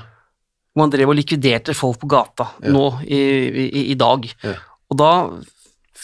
Hvor 0.74 0.86
man 0.86 0.94
drev 0.94 1.12
og 1.12 1.18
likviderte 1.20 1.76
folk 1.76 2.00
på 2.02 2.08
gata 2.14 2.48
Ja. 2.64 2.72
nå 2.72 2.86
i, 3.04 3.20
i, 3.68 3.84
i 3.92 3.98
dag. 4.00 4.30
Ja. 4.46 4.56
Og 4.90 4.98
da 5.02 5.12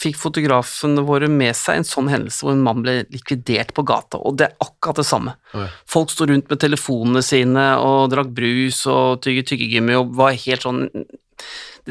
fikk 0.00 0.16
fotografene 0.20 1.02
våre 1.04 1.28
med 1.28 1.56
seg 1.58 1.80
en 1.80 1.88
sånn 1.88 2.08
hendelse 2.08 2.44
hvor 2.44 2.54
en 2.54 2.62
mann 2.64 2.84
ble 2.84 3.00
likvidert 3.12 3.72
på 3.76 3.82
gata, 3.88 4.20
og 4.20 4.38
det 4.40 4.46
er 4.46 4.54
akkurat 4.64 5.00
det 5.00 5.08
samme. 5.08 5.34
Ja. 5.56 5.66
Folk 5.90 6.12
sto 6.12 6.28
rundt 6.28 6.48
med 6.52 6.60
telefonene 6.62 7.24
sine 7.24 7.66
og 7.80 8.10
drakk 8.12 8.30
brus 8.36 8.84
og 8.88 9.20
tygget 9.24 9.50
tyggegummi 9.50 9.96
og 9.98 10.14
var 10.20 10.36
helt 10.44 10.64
sånn 10.64 10.86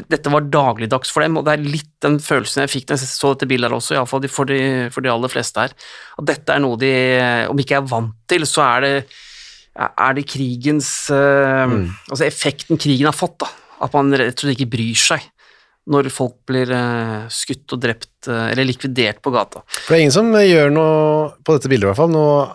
Dette 0.00 0.30
var 0.32 0.46
dagligdags 0.46 1.10
for 1.12 1.24
dem, 1.24 1.36
og 1.36 1.46
det 1.46 1.56
er 1.56 1.64
litt 1.64 1.90
den 2.04 2.20
følelsen 2.22 2.62
jeg 2.62 2.72
fikk 2.72 2.86
da 2.88 2.96
jeg 2.96 3.10
så 3.10 3.32
dette 3.34 3.48
bildet 3.50 3.68
her 3.68 3.76
også, 3.76 3.96
iallfall 3.96 4.22
for, 4.30 4.48
de, 4.48 4.86
for 4.94 5.04
de 5.04 5.10
aller 5.12 5.32
fleste 5.32 5.64
her. 5.64 5.74
at 6.20 6.28
dette 6.30 6.54
er 6.54 6.62
noe 6.62 6.78
de, 6.80 6.92
om 7.50 7.58
ikke 7.60 7.80
er 7.80 7.90
vant 7.90 8.14
til, 8.30 8.46
så 8.48 8.62
er 8.68 8.86
det, 8.86 8.94
er 9.90 10.14
det 10.16 10.28
krigens 10.30 10.92
mm. 11.10 11.82
Altså 12.06 12.24
effekten 12.26 12.80
krigen 12.80 13.10
har 13.10 13.16
fått, 13.16 13.40
da. 13.42 13.50
At 13.84 13.94
man 13.96 14.14
rett 14.14 14.36
og 14.36 14.46
slett 14.46 14.58
ikke 14.58 14.72
bryr 14.76 15.04
seg 15.08 15.26
når 15.90 16.08
folk 16.14 16.36
blir 16.48 16.70
eh, 16.74 17.26
skutt 17.34 17.74
og 17.74 17.82
drept 17.82 18.28
eh, 18.30 18.50
eller 18.52 18.68
likvidert 18.68 19.18
på 19.24 19.32
gata. 19.34 19.64
For 19.66 19.90
det 19.94 19.98
er 19.98 20.04
ingen 20.06 20.14
som 20.14 20.30
eh, 20.38 20.46
gjør 20.50 20.70
noe, 20.74 21.26
på 21.42 21.56
dette 21.56 21.70
bildet 21.72 21.88
i 21.88 21.90
hvert 21.90 22.00
fall, 22.04 22.14
noe 22.14 22.46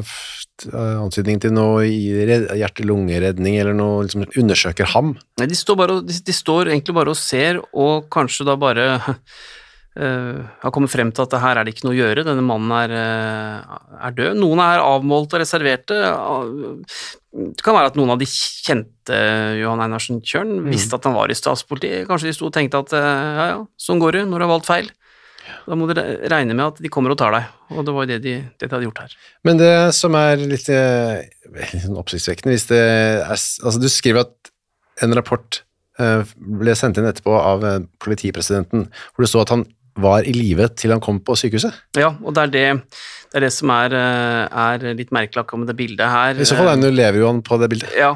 av- 0.00 0.16
antydning 0.56 1.36
til 1.42 1.52
noe 1.52 1.82
hjerte-lungeredning 1.84 3.58
eller 3.60 3.74
noe 3.76 4.06
liksom 4.06 4.22
undersøker 4.40 4.88
ham. 4.94 5.10
Nei, 5.36 5.48
de 5.50 5.58
står, 5.58 5.76
bare, 5.76 5.98
de, 6.06 6.16
de 6.24 6.32
står 6.32 6.70
egentlig 6.72 6.94
bare 6.96 7.12
og 7.12 7.18
ser, 7.20 7.60
og 7.76 8.06
kanskje 8.12 8.46
da 8.48 8.54
bare 8.60 8.86
eh, 9.96 10.40
har 10.62 10.72
kommet 10.74 10.92
frem 10.92 11.10
til 11.14 11.24
at 11.24 11.32
det 11.32 11.40
her 11.42 11.58
er 11.58 11.66
det 11.66 11.74
ikke 11.74 11.86
noe 11.86 11.94
å 11.94 11.98
gjøre, 11.98 12.24
denne 12.26 12.44
mannen 12.44 12.72
er, 12.76 12.92
uh, 12.92 13.78
er 14.08 14.16
død. 14.16 14.38
Noen 14.40 14.62
er 14.62 14.84
avmålt 14.84 15.34
og 15.34 15.42
reserverte. 15.42 15.98
Det 17.36 17.64
kan 17.64 17.76
være 17.76 17.90
at 17.92 17.98
noen 17.98 18.14
av 18.14 18.20
de 18.20 18.28
kjente 18.28 19.18
Johan 19.60 19.82
Einarsen 19.84 20.22
Kjørn 20.24 20.60
visste 20.68 20.96
at 20.96 21.08
han 21.08 21.16
var 21.16 21.32
i 21.32 21.36
statspolitiet. 21.36 22.06
Kanskje 22.08 22.30
de 22.30 22.36
sto 22.36 22.48
og 22.48 22.54
tenkte 22.56 22.80
at 22.84 22.94
eh, 22.96 23.10
ja 23.40 23.48
ja, 23.52 23.58
sånn 23.80 24.00
går 24.02 24.20
det 24.20 24.24
når 24.28 24.38
du 24.38 24.46
har 24.46 24.52
valgt 24.54 24.70
feil. 24.70 24.90
Da 25.66 25.78
må 25.78 25.86
du 25.86 25.94
regne 25.96 26.54
med 26.54 26.64
at 26.64 26.80
de 26.82 26.90
kommer 26.92 27.14
og 27.14 27.20
tar 27.20 27.34
deg, 27.34 27.46
og 27.74 27.86
det 27.86 27.94
var 27.94 28.06
jo 28.06 28.10
det 28.10 28.18
de, 28.24 28.34
det 28.58 28.66
de 28.66 28.74
hadde 28.74 28.88
gjort 28.88 29.04
her. 29.04 29.14
Men 29.46 29.60
det 29.60 29.74
som 29.94 30.16
er 30.18 30.42
litt, 30.42 30.66
litt 30.66 31.86
oppsiktsvekkende 32.02 32.56
hvis 32.56 32.68
det 32.72 32.82
er, 32.82 33.22
Altså, 33.30 33.78
du 33.78 33.88
skriver 33.90 34.26
at 34.26 34.52
en 35.04 35.14
rapport 35.16 35.62
ble 35.96 36.74
sendt 36.76 36.98
inn 37.00 37.08
etterpå 37.08 37.32
av 37.38 37.62
politipresidenten, 38.04 38.88
hvor 39.14 39.24
det 39.24 39.30
så 39.32 39.40
at 39.46 39.52
han 39.54 39.64
var 39.96 40.26
i 40.28 40.32
live 40.36 40.68
til 40.76 40.92
han 40.92 41.02
kom 41.02 41.18
på 41.24 41.36
sykehuset. 41.38 41.74
Ja, 41.96 42.12
og 42.20 42.34
det 42.36 42.42
er 42.42 42.52
det, 42.52 42.64
det, 43.30 43.38
er 43.38 43.44
det 43.46 43.52
som 43.54 43.72
er, 43.72 43.94
eh, 43.96 44.42
er 44.46 44.96
litt 44.98 45.12
merkelig 45.14 45.42
akkurat 45.42 45.62
med 45.62 45.70
det 45.72 45.76
bildet 45.78 46.12
her. 46.12 46.40
I 46.40 46.48
så 46.48 46.58
fall 46.58 46.70
han 46.74 46.84
lever 46.84 47.22
jo 47.22 47.30
han 47.30 47.42
på 47.46 47.58
det 47.62 47.70
bildet. 47.72 47.94
Ja, 47.96 48.12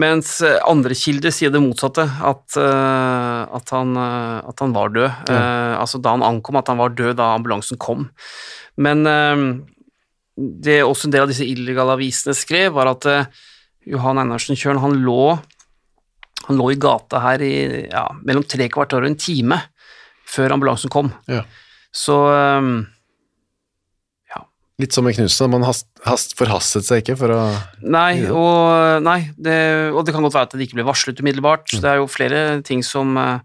mens 0.00 0.38
eh, 0.46 0.58
andre 0.68 0.96
kilder 0.98 1.34
sier 1.34 1.54
det 1.54 1.62
motsatte, 1.62 2.06
at, 2.06 2.44
eh, 2.58 3.42
at, 3.60 3.74
han, 3.76 3.94
at 4.00 4.64
han 4.64 4.74
var 4.76 4.94
død. 4.96 5.10
Ja. 5.30 5.42
altså 5.80 6.02
da 6.02 6.16
han 6.16 6.26
ankom, 6.26 6.58
at 6.60 6.70
han 6.72 6.80
var 6.80 6.96
død 6.98 7.16
da 7.20 7.32
ambulansen 7.36 7.78
kom. 7.80 8.08
Men 8.80 9.04
det 9.04 10.80
også 10.82 11.06
en 11.06 11.14
del 11.14 11.26
av 11.26 11.30
disse 11.30 11.46
illegale 11.46 11.94
avisene 11.98 12.34
skrev, 12.36 12.72
var 12.74 12.90
at 12.94 13.06
Johan 13.88 14.20
Einarsen 14.22 14.58
Kjørn, 14.58 14.80
han 14.82 14.98
lå, 15.04 15.34
han 16.46 16.58
lå 16.58 16.70
i 16.72 16.78
gata 16.80 17.20
her 17.22 17.42
i 17.44 17.54
ja, 17.90 18.06
mellom 18.24 18.46
tre 18.48 18.66
kvarter 18.72 19.04
og 19.04 19.10
en 19.10 19.20
time 19.20 19.60
før 20.30 20.54
ambulansen 20.56 20.92
kom. 20.92 21.12
Ja. 21.30 21.42
Så 21.90 22.16
eh, 22.30 22.70
Litt 24.80 24.94
som 24.96 25.04
med 25.04 25.12
knusen, 25.12 25.50
man 25.52 25.64
hast, 25.66 25.88
hast, 26.06 26.32
forhastet 26.38 26.86
seg 26.86 27.02
ikke 27.02 27.18
for 27.20 27.34
å 27.34 27.40
Nei, 27.84 28.22
Ja. 28.22 28.30
og, 28.32 29.02
nei 29.04 29.18
det, 29.36 29.92
og 29.92 30.06
det 30.06 30.14
kan 30.14 30.24
godt 30.24 30.38
være 30.38 30.48
at 30.48 30.56
det 30.56 30.68
ikke 30.68 30.78
ble 30.78 30.86
varslet 30.88 31.20
umiddelbart. 31.20 31.66
Mm. 31.68 31.82
Det 31.82 31.90
er 31.90 31.98
jo 32.00 32.06
flere 32.08 32.40
ting 32.64 32.80
som, 32.86 33.12
eh, 33.20 33.40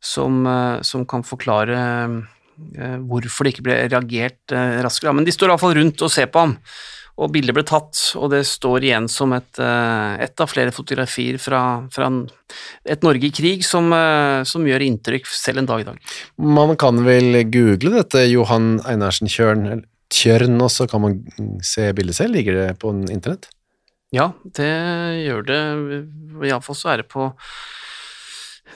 som, 0.00 0.42
eh, 0.46 0.82
som 0.84 1.06
kan 1.08 1.24
forklare 1.24 1.78
eh, 1.78 2.98
hvorfor 3.00 3.46
det 3.46 3.54
ikke 3.54 3.64
ble 3.70 3.78
reagert 3.88 4.52
raskere. 4.84 5.14
Men 5.14 5.24
de 5.24 5.32
står 5.32 5.54
iallfall 5.54 5.76
rundt 5.78 6.02
og 6.04 6.12
ser 6.12 6.26
på 6.26 6.42
ham, 6.44 6.56
og 7.18 7.32
bildet 7.34 7.56
ble 7.56 7.64
tatt, 7.66 7.98
og 8.18 8.30
det 8.30 8.44
står 8.46 8.86
igjen 8.86 9.08
som 9.10 9.32
et, 9.34 9.58
eh, 9.58 10.22
et 10.22 10.40
av 10.40 10.50
flere 10.50 10.74
fotografier 10.74 11.38
fra, 11.42 11.60
fra 11.90 12.06
en, 12.06 12.20
et 12.86 13.02
Norge 13.02 13.26
i 13.26 13.34
krig 13.34 13.64
som, 13.66 13.90
eh, 13.92 14.44
som 14.46 14.66
gjør 14.66 14.86
inntrykk 14.86 15.26
selv 15.26 15.64
en 15.64 15.70
dag 15.70 15.82
i 15.82 15.88
dag. 15.90 15.98
Man 16.38 16.76
kan 16.78 17.02
vel 17.06 17.42
google 17.50 17.96
dette 17.98 18.22
Johan 18.30 18.78
Einarsen 18.86 19.30
Kjørn, 19.30 19.82
Tjørn, 20.14 20.60
og 20.62 20.70
så 20.72 20.86
kan 20.88 21.02
man 21.04 21.18
se 21.60 21.90
bildet 21.92 22.16
selv. 22.16 22.38
Ligger 22.38 22.54
det 22.54 22.68
på 22.80 22.94
internett? 23.10 23.50
Ja, 24.14 24.30
det 24.56 24.70
gjør 25.26 25.42
det. 25.44 25.60
Iallfall 26.48 26.78
så 26.78 26.94
er 26.94 27.02
det 27.02 27.10
på 27.12 27.28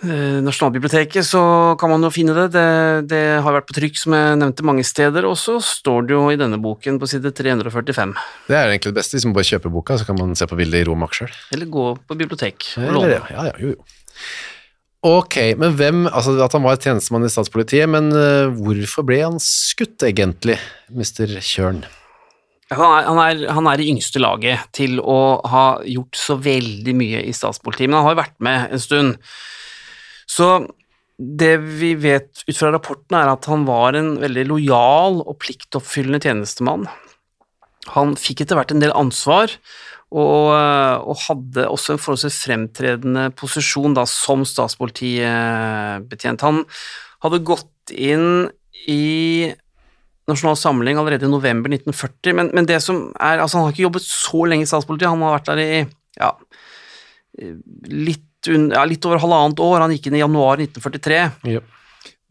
Nasjonalbiblioteket, 0.02 1.26
så 1.28 1.42
kan 1.78 1.92
man 1.92 2.02
jo 2.02 2.10
finne 2.14 2.34
det. 2.36 2.48
det. 2.56 2.66
Det 3.12 3.22
har 3.44 3.56
vært 3.58 3.68
på 3.68 3.76
trykk, 3.76 3.98
som 4.00 4.16
jeg 4.16 4.38
nevnte, 4.40 4.66
mange 4.66 4.86
steder, 4.86 5.28
og 5.28 5.36
så 5.38 5.58
står 5.62 6.08
det 6.08 6.16
jo 6.16 6.22
i 6.32 6.38
denne 6.40 6.58
boken 6.62 6.98
på 7.02 7.10
side 7.10 7.34
345. 7.38 8.16
Det 8.48 8.56
er 8.58 8.72
egentlig 8.72 8.94
det 8.94 8.98
beste. 8.98 9.18
Hvis 9.18 9.28
man 9.28 9.36
bare 9.36 9.50
kjøper 9.52 9.74
boka, 9.74 9.98
så 10.00 10.08
kan 10.08 10.18
man 10.18 10.34
se 10.38 10.48
på 10.50 10.58
bildet 10.58 10.82
i 10.82 10.88
ro 10.88 10.96
og 10.96 11.02
mak 11.04 11.14
sjøl. 11.18 11.30
Eller 11.54 11.70
gå 11.70 11.86
på 12.08 12.18
bibliotek 12.18 12.72
og 12.80 12.96
låne. 12.98 13.20
ja, 13.30 13.46
ja, 13.52 13.54
jo, 13.62 13.76
jo. 13.76 14.00
Ok, 15.02 15.34
men 15.58 15.72
hvem, 15.74 16.04
altså 16.06 16.36
at 16.44 16.52
han 16.54 16.62
var 16.62 16.78
tjenestemann 16.78 17.26
i 17.26 17.30
statspolitiet, 17.32 17.90
men 17.90 18.12
eh, 18.14 18.52
hvorfor 18.54 19.02
ble 19.06 19.18
han 19.24 19.40
skutt 19.42 20.04
egentlig, 20.06 20.60
Mr. 20.94 21.40
Kjørn? 21.42 21.80
Han 22.70 22.84
er, 22.86 23.08
han, 23.08 23.18
er, 23.18 23.40
han 23.52 23.66
er 23.68 23.82
i 23.82 23.88
yngste 23.90 24.22
laget 24.22 24.62
til 24.76 25.00
å 25.02 25.42
ha 25.50 25.64
gjort 25.82 26.16
så 26.16 26.36
veldig 26.38 26.94
mye 26.96 27.24
i 27.26 27.34
statspolitiet, 27.34 27.90
men 27.90 27.98
han 27.98 28.06
har 28.06 28.14
jo 28.14 28.22
vært 28.22 28.38
med 28.46 28.76
en 28.76 28.84
stund. 28.84 29.18
Så 30.32 30.48
det 31.18 31.54
vi 31.60 31.92
vet 32.00 32.42
ut 32.48 32.56
fra 32.56 32.72
rapporten 32.72 33.16
er 33.18 33.30
at 33.30 33.46
han 33.50 33.66
var 33.68 33.96
en 33.98 34.14
veldig 34.22 34.46
lojal 34.48 35.20
og 35.22 35.38
pliktoppfyllende 35.42 36.22
tjenestemann. 36.24 36.88
Han 37.92 38.14
fikk 38.18 38.42
etter 38.42 38.58
hvert 38.58 38.72
en 38.74 38.82
del 38.82 38.94
ansvar, 38.96 39.52
og, 40.12 40.48
og 40.52 41.20
hadde 41.24 41.66
også 41.72 41.94
en 41.94 42.02
forholdsvis 42.02 42.42
fremtredende 42.44 43.28
posisjon 43.38 43.96
da, 43.96 44.04
som 44.08 44.44
statspolitibetjent. 44.48 46.44
Han 46.44 46.62
hadde 47.24 47.44
gått 47.48 47.94
inn 47.94 48.50
i 48.90 49.52
Nasjonal 50.30 50.58
Samling 50.58 51.00
allerede 51.00 51.26
i 51.26 51.32
november 51.32 51.72
1940, 51.72 52.36
men, 52.38 52.50
men 52.54 52.68
det 52.68 52.78
som 52.84 53.08
er, 53.16 53.40
altså 53.42 53.58
han 53.58 53.66
har 53.66 53.74
ikke 53.74 53.88
jobbet 53.88 54.06
så 54.06 54.44
lenge 54.48 54.66
i 54.66 54.70
statspolitiet, 54.70 55.10
han 55.10 55.24
har 55.24 55.38
vært 55.38 55.50
der 55.50 55.62
i 55.62 55.80
ja, 56.20 56.30
litt, 57.90 58.28
un, 58.50 58.70
ja, 58.74 58.82
litt 58.88 59.04
over 59.06 59.20
halvannet 59.22 59.60
år, 59.62 59.82
han 59.84 59.92
gikk 59.94 60.08
inn 60.08 60.18
i 60.18 60.22
januar 60.22 60.62
1943. 60.62 61.20
Yep. 61.52 61.64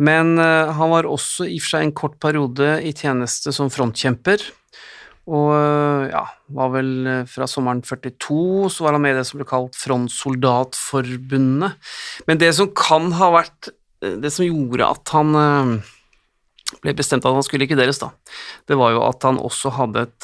Men 0.02 0.34
uh, 0.40 0.72
han 0.74 0.90
var 0.92 1.10
også 1.10 1.46
i 1.46 1.60
og 1.60 1.64
for 1.64 1.70
seg 1.76 1.82
en 1.86 1.98
kort 1.98 2.18
periode 2.24 2.70
i 2.88 2.92
tjeneste 2.98 3.54
som 3.56 3.72
frontkjemper, 3.74 4.40
og 5.32 5.50
uh, 5.54 6.04
ja, 6.10 6.24
var 6.58 6.70
vel 6.74 6.90
eh, 7.08 7.28
fra 7.30 7.46
sommeren 7.48 7.84
42 7.86 8.72
så 8.74 8.84
var 8.84 8.94
han 8.98 9.04
med 9.04 9.14
i 9.14 9.20
det 9.20 9.26
som 9.30 9.38
ble 9.38 9.46
kalt 9.48 9.78
Frontsoldatforbundet. 9.78 11.72
Men 12.28 12.42
det 12.42 12.50
som 12.58 12.72
kan 12.76 13.12
ha 13.20 13.28
vært 13.38 13.70
det 14.02 14.32
som 14.34 14.48
gjorde 14.48 14.90
at 14.90 15.14
han 15.14 15.28
ble 16.82 16.92
bestemt 16.98 17.22
at 17.22 17.38
han 17.38 17.46
skulle 17.46 17.68
likvideres, 17.68 18.02
da, 18.02 18.10
det 18.68 18.76
var 18.82 18.90
jo 18.96 19.06
at 19.06 19.22
han 19.30 19.38
også 19.38 19.70
hadde 19.78 20.08
et, 20.08 20.22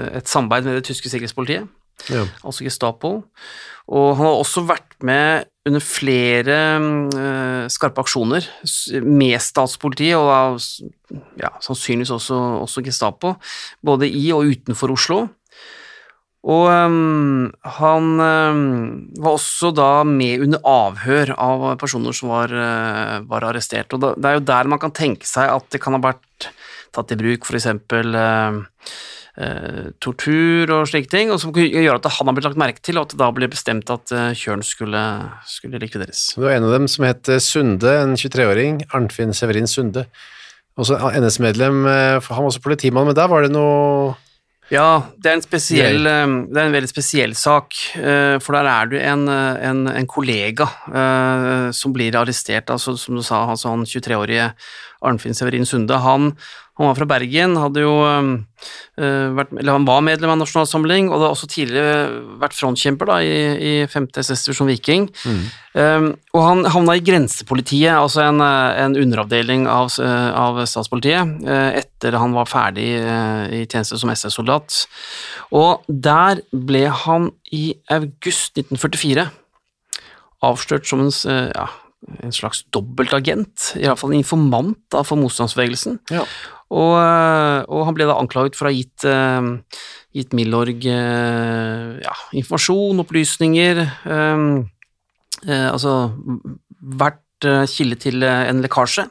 et 0.00 0.32
samarbeid 0.32 0.64
med 0.64 0.80
det 0.80 0.86
tyske 0.88 1.12
sikkerhetspolitiet 1.12 1.68
Ja. 2.10 2.24
altså 2.44 2.66
Gestapo. 2.66 3.12
Og 3.84 4.08
han 4.16 4.24
har 4.24 4.40
også 4.40 4.64
vært 4.64 4.96
med 5.04 5.48
under 5.68 5.80
flere 5.84 6.56
uh, 6.80 7.64
skarpe 7.72 8.02
aksjoner 8.04 8.44
med 9.04 9.36
statspolitiet, 9.40 10.16
og 10.16 10.60
ja, 11.40 11.50
sannsynligvis 11.64 12.12
også, 12.12 12.38
også 12.64 12.84
Gestapo, 12.84 13.34
både 13.84 14.08
i 14.08 14.26
og 14.36 14.52
utenfor 14.52 14.92
Oslo. 14.96 15.22
Og 16.44 16.66
um, 16.68 17.46
han 17.78 18.08
um, 18.20 18.64
var 19.16 19.38
også 19.38 19.70
da 19.72 19.88
med 20.04 20.44
under 20.44 20.60
avhør 20.68 21.32
av 21.40 21.64
personer 21.80 22.12
som 22.16 22.34
var, 22.34 22.52
uh, 22.52 23.22
var 23.30 23.46
arrestert. 23.48 23.96
Og 23.96 24.02
da, 24.02 24.12
det 24.18 24.28
er 24.28 24.36
jo 24.36 24.44
der 24.52 24.68
man 24.68 24.82
kan 24.82 24.92
tenke 24.92 25.28
seg 25.28 25.48
at 25.48 25.70
det 25.72 25.80
kan 25.80 25.96
ha 25.96 26.02
vært 26.04 26.50
tatt 26.94 27.14
i 27.16 27.18
bruk 27.18 27.48
f.eks. 27.48 27.70
Uh, 27.88 28.60
eh, 29.40 29.90
tortur 30.02 30.70
og 30.74 30.88
slike 30.90 31.10
ting, 31.10 31.32
og 31.32 31.40
som 31.42 31.54
gjør 31.54 31.98
at 31.98 32.08
han 32.16 32.30
har 32.30 32.36
blitt 32.36 32.48
lagt 32.48 32.60
merke 32.60 32.84
til, 32.84 32.98
og 32.98 33.08
at 33.08 33.14
det 33.14 33.20
da 33.22 33.30
ble 33.34 33.50
bestemt 33.50 33.90
at 33.92 34.14
eh, 34.14 34.32
Kjørn 34.38 34.64
skulle, 34.66 35.04
skulle 35.50 35.80
likvideres. 35.82 36.26
Det 36.36 36.44
var 36.44 36.56
en 36.56 36.68
av 36.68 36.76
dem 36.76 36.90
som 36.90 37.06
het 37.08 37.30
eh, 37.30 37.42
Sunde, 37.42 37.96
en 38.02 38.18
23-åring, 38.18 38.84
Arnfinn 38.94 39.34
Severin 39.36 39.70
Sunde. 39.70 40.06
Også 40.80 40.98
NS-medlem, 40.98 41.84
han 41.86 42.22
var 42.26 42.46
også 42.48 42.62
politimann, 42.62 43.06
men 43.06 43.14
der 43.14 43.28
var 43.30 43.44
det 43.44 43.52
noe 43.54 44.16
Ja, 44.72 45.04
det 45.22 45.28
er 45.30 45.36
en 45.36 45.44
spesiell, 45.44 46.00
det 46.02 46.58
er 46.58 46.66
en 46.66 46.74
veldig 46.74 46.90
spesiell 46.90 47.36
sak, 47.38 47.76
for 48.42 48.56
der 48.56 48.66
er 48.72 48.90
du 48.90 48.96
en, 48.98 49.22
en, 49.30 49.84
en 49.86 50.08
kollega 50.10 50.66
som 51.70 51.94
blir 51.94 52.18
arrestert, 52.18 52.74
altså 52.74 52.96
som 52.98 53.14
du 53.14 53.22
sa, 53.22 53.44
altså 53.52 53.70
han 53.70 53.86
23-årige 53.86 54.48
Arnfinn 55.06 55.38
Severin 55.38 55.68
Sunde, 55.68 56.00
han, 56.02 56.32
han 56.74 56.88
var 56.88 56.96
fra 56.98 57.06
Bergen, 57.06 57.52
hadde 57.54 57.84
jo 57.84 57.92
eh, 58.02 59.28
vært, 59.36 59.52
eller 59.54 59.76
han 59.76 59.84
var 59.86 60.00
medlem 60.02 60.32
av 60.32 60.40
Nasjonal 60.40 60.66
Samling, 60.66 61.06
og 61.06 61.20
hadde 61.20 61.28
også 61.36 61.48
tidligere 61.52 62.00
vært 62.40 62.56
frontkjemper 62.58 63.10
da, 63.12 63.18
i, 63.22 63.36
i 63.54 63.74
5. 63.90 64.08
SS-divisjon 64.18 64.72
Viking. 64.72 65.06
Um, 65.74 66.08
og 66.34 66.42
han 66.42 66.64
havna 66.74 66.96
i 66.98 67.04
grensepolitiet, 67.06 67.92
altså 67.94 68.24
en, 68.24 68.42
eh, 68.42 68.80
en 68.82 68.98
underavdeling 68.98 69.68
av, 69.70 69.92
eh, 70.02 70.30
av 70.34 70.58
statspolitiet, 70.70 71.46
etter 71.78 72.18
han 72.18 72.34
var 72.34 72.50
ferdig 72.50 72.88
i 72.94 73.62
tjeneste 73.70 74.00
som 74.00 74.10
SS-soldat. 74.10 74.82
Og 75.54 75.86
der 75.86 76.42
ble 76.50 76.88
han 77.04 77.30
i 77.54 77.68
august 77.94 78.58
1944 78.58 79.28
avslørt 80.44 80.90
som 80.90 81.06
en, 81.06 81.14
ja, 81.54 81.68
en 82.22 82.34
slags 82.34 82.64
dobbeltagent, 82.74 83.70
iallfall 83.80 84.12
en 84.12 84.20
informant 84.20 84.78
da, 84.92 85.02
for 85.06 85.20
motstandsbevegelsen. 85.20 85.98
Ja. 86.12 86.24
Og, 86.72 86.94
eh, 86.98 87.60
og 87.68 87.84
han 87.88 87.96
ble 87.96 88.08
da 88.08 88.16
anklaget 88.18 88.56
for 88.56 88.68
å 88.68 88.72
ha 88.72 88.76
gitt, 88.76 89.04
eh, 89.04 89.80
gitt 90.16 90.32
Milorg 90.36 90.86
eh, 90.88 92.00
ja, 92.02 92.14
informasjon, 92.32 93.02
opplysninger 93.04 93.82
eh, 93.84 94.36
Altså 95.44 95.94
vært 96.80 97.20
kilde 97.68 97.98
til 98.00 98.24
en 98.24 98.62
lekkasje. 98.64 99.02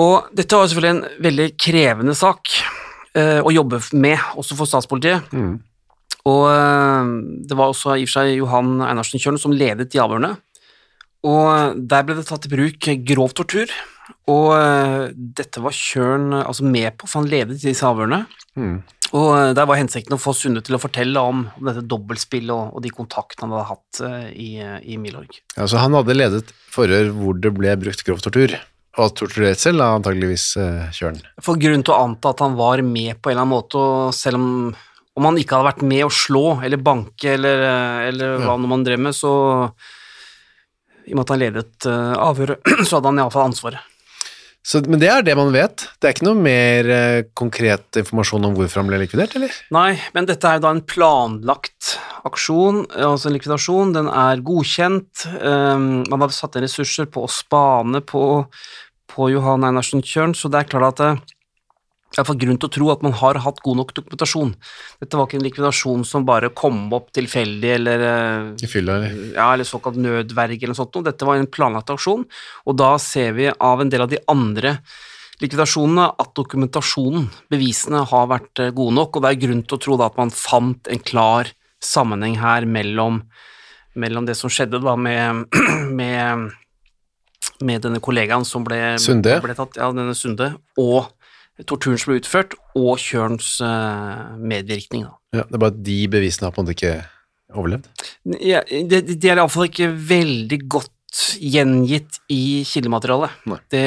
Og 0.00 0.30
dette 0.34 0.56
var 0.56 0.66
selvfølgelig 0.66 0.96
en 0.96 1.22
veldig 1.22 1.46
krevende 1.60 2.14
sak 2.18 2.50
uh, 3.14 3.40
å 3.44 3.52
jobbe 3.54 3.78
med, 3.94 4.18
også 4.40 4.56
for 4.58 4.66
statspolitiet. 4.66 5.30
Og 6.28 6.42
eh, 6.52 7.10
det 7.48 7.56
var 7.56 7.72
også 7.72 7.94
i 7.96 8.04
og 8.04 8.10
for 8.10 8.18
seg 8.18 8.34
Johan 8.34 8.74
Einarsen 8.84 9.22
Kjørn 9.22 9.40
som 9.40 9.54
ledet 9.56 9.88
de 9.92 10.02
avhørene. 10.02 10.34
Og 11.24 11.80
der 11.88 12.04
ble 12.04 12.16
det 12.18 12.26
tatt 12.28 12.48
i 12.48 12.52
bruk 12.52 12.88
grov 13.08 13.32
tortur, 13.36 13.72
og 14.30 14.48
eh, 14.54 15.10
dette 15.14 15.62
var 15.62 15.74
Kjørn 15.74 16.32
eh, 16.36 16.46
altså 16.46 16.66
med 16.66 16.96
på, 16.98 17.08
for 17.08 17.22
han 17.22 17.30
ledet 17.30 17.60
disse 17.62 17.86
avhørene. 17.86 18.22
Og 19.10 19.28
eh, 19.34 19.52
der 19.56 19.68
var 19.68 19.80
hensikten 19.80 20.16
å 20.16 20.20
få 20.20 20.34
Sunde 20.36 20.62
til 20.66 20.76
å 20.76 20.82
fortelle 20.82 21.22
om, 21.32 21.44
om 21.58 21.70
dette 21.70 21.86
dobbeltspillet 21.90 22.52
og, 22.54 22.76
og 22.76 22.84
de 22.84 22.92
kontaktene 22.94 23.48
han 23.48 23.56
hadde 23.56 23.70
hatt 23.70 24.34
i, 24.34 24.50
i 24.60 24.98
Milorg. 25.00 25.40
så 25.58 25.80
han 25.80 25.96
hadde 25.98 26.18
ledet 26.18 26.44
forhør 26.70 27.10
hvor 27.16 27.40
det 27.42 27.54
ble 27.56 27.74
brukt 27.80 28.04
grov 28.06 28.22
tortur, 28.24 28.54
og 29.00 29.14
torturert 29.18 29.62
selv, 29.62 29.82
da, 29.82 29.92
antageligvis 29.96 30.46
Kjørn. 30.96 31.20
For 31.42 31.58
grunn 31.60 31.82
til 31.86 31.94
å 31.94 32.02
anta 32.04 32.34
at 32.34 32.42
han 32.44 32.56
var 32.58 32.82
med 32.86 33.18
på 33.18 33.30
en 33.30 33.36
eller 33.36 33.46
annen 33.46 33.54
måte, 33.54 33.80
og 33.80 34.14
selv 34.14 34.38
om, 34.38 34.50
om 35.18 35.30
han 35.30 35.38
ikke 35.40 35.56
hadde 35.56 35.70
vært 35.72 35.86
med 35.90 36.04
å 36.06 36.12
slå 36.14 36.44
eller 36.66 36.82
banke 36.82 37.34
eller, 37.38 37.64
eller 38.10 38.36
hva 38.42 38.54
ja. 38.54 38.70
man 38.74 38.86
drev 38.86 39.02
med, 39.08 39.16
så 39.16 39.32
i 41.10 41.14
og 41.14 41.18
med 41.18 41.24
at 41.24 41.32
han 41.34 41.40
ledet 41.40 41.88
avhøret, 41.90 42.74
så 42.86 42.98
hadde 42.98 43.10
han 43.10 43.22
iallfall 43.22 43.48
ansvaret. 43.50 43.86
Så, 44.60 44.82
men 44.84 45.00
det 45.00 45.08
er 45.08 45.22
det 45.24 45.34
man 45.38 45.54
vet. 45.54 45.86
Det 45.96 46.08
er 46.08 46.14
ikke 46.14 46.26
noe 46.26 46.36
mer 46.36 46.88
eh, 46.92 47.22
konkret 47.38 47.96
informasjon 47.96 48.44
om 48.44 48.56
hvorfor 48.58 48.82
han 48.82 48.90
ble 48.90 48.98
likvidert, 49.00 49.32
eller? 49.38 49.54
Nei, 49.72 49.94
men 50.12 50.28
dette 50.28 50.46
er 50.46 50.58
jo 50.58 50.64
da 50.66 50.74
en 50.74 50.84
planlagt 50.84 51.94
aksjon, 52.28 52.82
altså 52.92 53.30
en 53.30 53.36
likvidasjon. 53.38 53.94
Den 53.96 54.10
er 54.12 54.44
godkjent. 54.44 55.24
Um, 55.40 56.04
man 56.12 56.26
har 56.26 56.36
satt 56.36 56.58
inn 56.60 56.66
ressurser 56.66 57.08
på 57.08 57.24
å 57.24 57.32
spane 57.32 58.04
på, 58.04 58.24
på 59.10 59.30
Johan 59.32 59.64
Einarsen 59.64 60.04
Kjørn, 60.04 60.36
så 60.36 60.52
det 60.52 60.60
er 60.60 60.72
klart 60.74 61.00
at 61.00 61.34
det 62.10 62.24
det 62.24 62.26
er 62.26 62.34
i 62.34 62.40
grunn 62.42 62.58
til 62.58 62.66
å 62.66 62.72
tro 62.74 62.88
at 62.90 63.02
man 63.06 63.12
har 63.14 63.38
hatt 63.38 63.60
god 63.62 63.76
nok 63.78 63.92
dokumentasjon. 63.94 64.50
Dette 64.98 65.18
var 65.18 65.28
ikke 65.28 65.38
en 65.38 65.44
likvidasjon 65.44 66.00
som 66.08 66.24
bare 66.26 66.50
kom 66.58 66.88
opp 66.96 67.12
tilfeldig, 67.14 67.70
eller 67.76 68.02
eh, 68.02 68.48
I 68.66 68.70
fylla, 68.70 68.96
eller? 68.98 69.20
ja, 69.36 69.46
eller 69.52 69.68
såkalt 69.68 70.00
nødverge 70.00 70.58
eller 70.58 70.74
noe 70.74 70.80
sånt. 70.80 70.98
noe. 70.98 71.06
Dette 71.06 71.28
var 71.28 71.38
en 71.38 71.46
planlagt 71.46 71.92
aksjon, 71.94 72.24
og 72.66 72.76
da 72.80 72.96
ser 72.98 73.36
vi 73.38 73.46
av 73.52 73.84
en 73.84 73.92
del 73.92 74.02
av 74.02 74.10
de 74.10 74.18
andre 74.30 74.74
likvidasjonene 75.40 76.08
at 76.20 76.32
dokumentasjonen, 76.36 77.28
bevisene, 77.52 78.02
har 78.10 78.26
vært 78.34 78.64
eh, 78.64 78.74
gode 78.74 78.96
nok, 78.98 79.14
og 79.14 79.24
det 79.24 79.30
er 79.30 79.40
grunn 79.46 79.62
til 79.62 79.78
å 79.78 79.82
tro 79.86 80.00
da 80.00 80.10
at 80.10 80.18
man 80.18 80.34
fant 80.34 80.90
en 80.90 81.04
klar 81.12 81.52
sammenheng 81.80 82.40
her 82.42 82.66
mellom, 82.66 83.22
mellom 83.94 84.26
det 84.26 84.34
som 84.36 84.50
skjedde 84.50 84.82
da 84.82 84.96
med, 84.98 85.46
med, 86.02 86.50
med 87.62 87.86
denne 87.86 88.02
kollegaen 88.02 88.44
som 88.44 88.66
ble, 88.66 88.82
ble 88.98 89.56
tatt, 89.62 89.78
ja, 89.78 89.94
denne 89.94 90.18
Sunde, 90.18 90.56
og 90.74 91.14
torturen 91.68 91.98
som 92.00 92.12
ble 92.12 92.20
utført, 92.20 92.54
og 92.78 93.00
Kjørns 93.02 93.56
eh, 93.64 94.36
medvirkning. 94.38 95.06
Ja, 95.34 95.44
det 95.44 95.56
er 95.56 95.62
bare 95.62 95.74
at 95.74 95.82
de 95.86 95.98
bevisene 96.10 96.48
har 96.48 96.54
på 96.54 96.62
en 96.62 96.68
måte 96.68 96.76
ikke 96.78 96.94
overlevd. 97.56 97.90
Ja, 98.44 98.62
det, 98.64 99.02
det 99.10 99.30
er 99.30 99.40
iallfall 99.40 99.68
ikke 99.68 99.90
veldig 99.90 100.60
godt 100.70 100.96
gjengitt 101.42 102.20
i 102.30 102.62
kildematerialet. 102.68 103.40
Nei. 103.50 103.58
Det, 103.72 103.86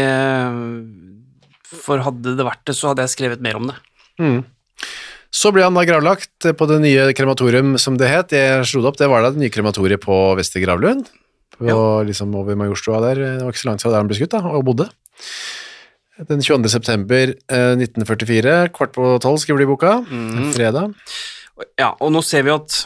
for 1.84 2.04
hadde 2.04 2.36
det 2.38 2.48
vært 2.48 2.66
det, 2.68 2.76
så 2.78 2.92
hadde 2.92 3.06
jeg 3.06 3.16
skrevet 3.16 3.44
mer 3.44 3.60
om 3.60 3.72
det. 3.72 3.78
Så 5.34 5.50
ble 5.50 5.64
han 5.66 5.74
da 5.74 5.86
gravlagt 5.88 6.46
på 6.60 6.68
det 6.70 6.78
nye 6.84 7.08
krematorium, 7.18 7.74
som 7.82 7.98
det 7.98 8.12
het. 8.12 8.36
Jeg 8.36 8.68
slo 8.70 8.84
det 8.84 8.92
opp, 8.92 9.00
det 9.00 9.10
var 9.10 9.24
da 9.26 9.32
det 9.34 9.42
nye 9.42 9.54
krematoriet 9.54 10.04
på 10.04 10.18
Vester 10.38 10.62
Gravlund. 10.62 11.08
På, 11.58 11.78
liksom 12.06 12.34
over 12.36 12.58
Majorstua 12.60 13.00
der, 13.02 13.22
det 13.40 13.46
var 13.46 13.54
ikke 13.54 13.62
så 13.62 13.70
langt 13.70 13.84
fra 13.86 13.92
der 13.94 14.02
han 14.02 14.10
ble 14.10 14.18
skutt 14.18 14.34
da, 14.34 14.42
og 14.50 14.66
bodde. 14.68 14.90
Den 16.30 16.44
22. 16.44 16.70
september 16.72 17.34
eh, 17.34 17.74
1944, 17.76 18.58
kvart 18.76 18.94
på 18.96 19.16
tolv 19.24 19.42
skriver 19.42 19.64
de 19.64 19.68
i 19.68 19.72
boka, 19.72 19.96
fredag. 20.56 20.94
Ja, 21.80 21.94
og 22.00 22.14
nå 22.14 22.22
ser 22.26 22.46
vi 22.48 22.54
at 22.54 22.84